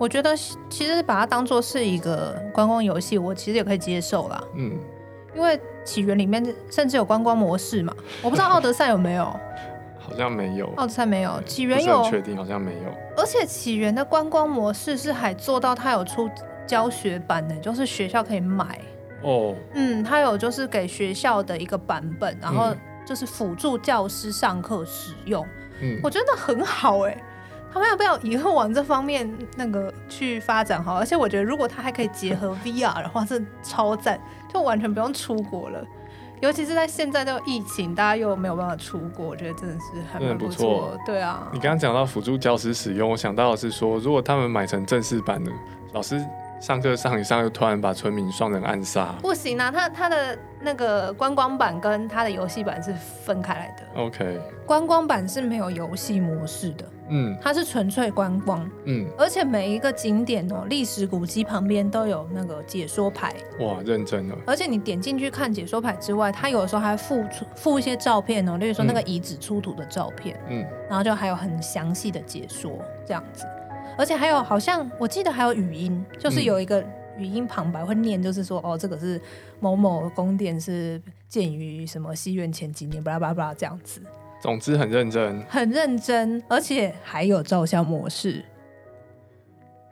[0.00, 0.34] 我觉得
[0.70, 4.78] 其实把它当做是一个观光游戏，我其实也可以接受啦，嗯，
[5.36, 9.24] 因为起源里面甚至有观光模式嘛，我不知道 奥德赛有没有，
[9.98, 16.30] 好像没有，奥德赛没有，起源有，确定好像没有，而且起源的观光模式是还做到它有出
[16.66, 18.80] 教学版的，就是学校可以买。
[19.22, 22.74] 哦，嗯，它有就是给学校的一个版本，然后
[23.04, 25.46] 就是辅助教师上课使用。
[25.82, 27.24] 嗯，我觉得很好哎、欸，
[27.72, 30.94] 他们要不要以后往这方面那个去发展好？
[30.96, 34.20] 而且我觉得如果他还可以结合 VR 的话，是超赞，
[34.52, 35.84] 就完全不用出国了。
[36.40, 40.96] 尤其是在现在这个疫情，大家又没有办法出国，我觉得真的是很不错。
[41.04, 45.52] 对啊，你刚刚讲到辅助教师使用，我想到的是说，如果他们买成正式版的，
[45.92, 46.24] 老师。
[46.60, 49.70] 上课上一上，又突然把村民双人暗杀，不行啊！
[49.70, 52.92] 他他的那个观光版跟他的游戏版是
[53.24, 53.98] 分开来的。
[53.98, 64.38] OK，观光版是没有游戏模式的，嗯，它是纯粹观光，嗯，而且每一个景点哦，历史古迹旁边都有那个解说牌，哇，认真了。
[64.46, 73.44] 而且你点进去看解说牌之外，它有的时候还附出附一些照片哦，例如说那个遗址出土的照片，嗯，然后就还有很详细的解说这样子。
[73.98, 76.82] 而且还有，好像我记得还有语音，就是有一个
[77.18, 79.20] 语音旁白会念，就是说，嗯、哦，这个是
[79.58, 80.98] 某某宫殿是
[81.28, 84.00] 建于什么西元前几年，巴拉巴拉这样子。
[84.40, 88.44] 总之很认真，很认真，而且还有照相模式。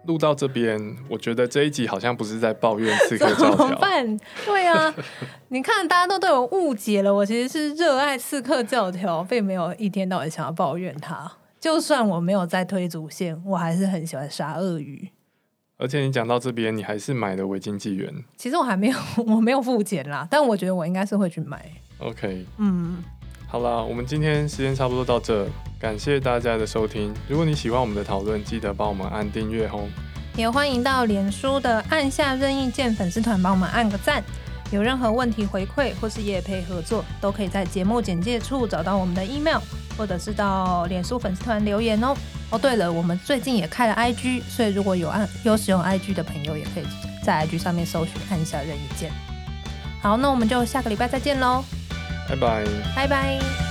[0.06, 0.80] 录到这边，
[1.10, 3.56] 我觉得这一集好像不是在抱怨刺客教条。
[3.68, 4.18] 怎么办？
[4.46, 4.94] 对啊，
[5.48, 11.30] 你看大家都对我误解了，我其实是热爱刺客教条，并没有一天到晚想要抱怨它。
[11.60, 15.10] 就算我没有在推主线，我还是很喜欢杀鳄鱼。
[15.76, 18.24] 而且你讲到这边，你还是买了维京纪元。
[18.36, 18.96] 其实我还没有，
[19.26, 21.70] 我没有付钱啦，但我觉得我应该是会去买。
[21.98, 23.02] OK，嗯，
[23.50, 25.48] 好啦，我们今天时间差不多到这，
[25.80, 27.14] 感谢大家的收听。
[27.26, 29.88] 如果你喜欢我们的讨论，记得帮我们按订阅哦。
[30.36, 34.22] 也欢迎到脸书的按下任意键粉丝团帮我们按个赞。
[34.70, 39.60] 有任何问题回馈或是业配合作，都可以在节目简介处找到我们的 email。
[39.96, 42.14] 或者是到脸书粉丝团留言哦。
[42.50, 46.84] 哦，对了，我们最近也开了 IG，所以如果有按有使用 IG 的朋友，也可以
[47.24, 49.10] 在 IG 上面搜寻按下任意键。
[50.00, 51.64] 好，那我们就下个礼拜再见喽，
[52.28, 52.64] 拜拜，
[52.94, 53.67] 拜拜。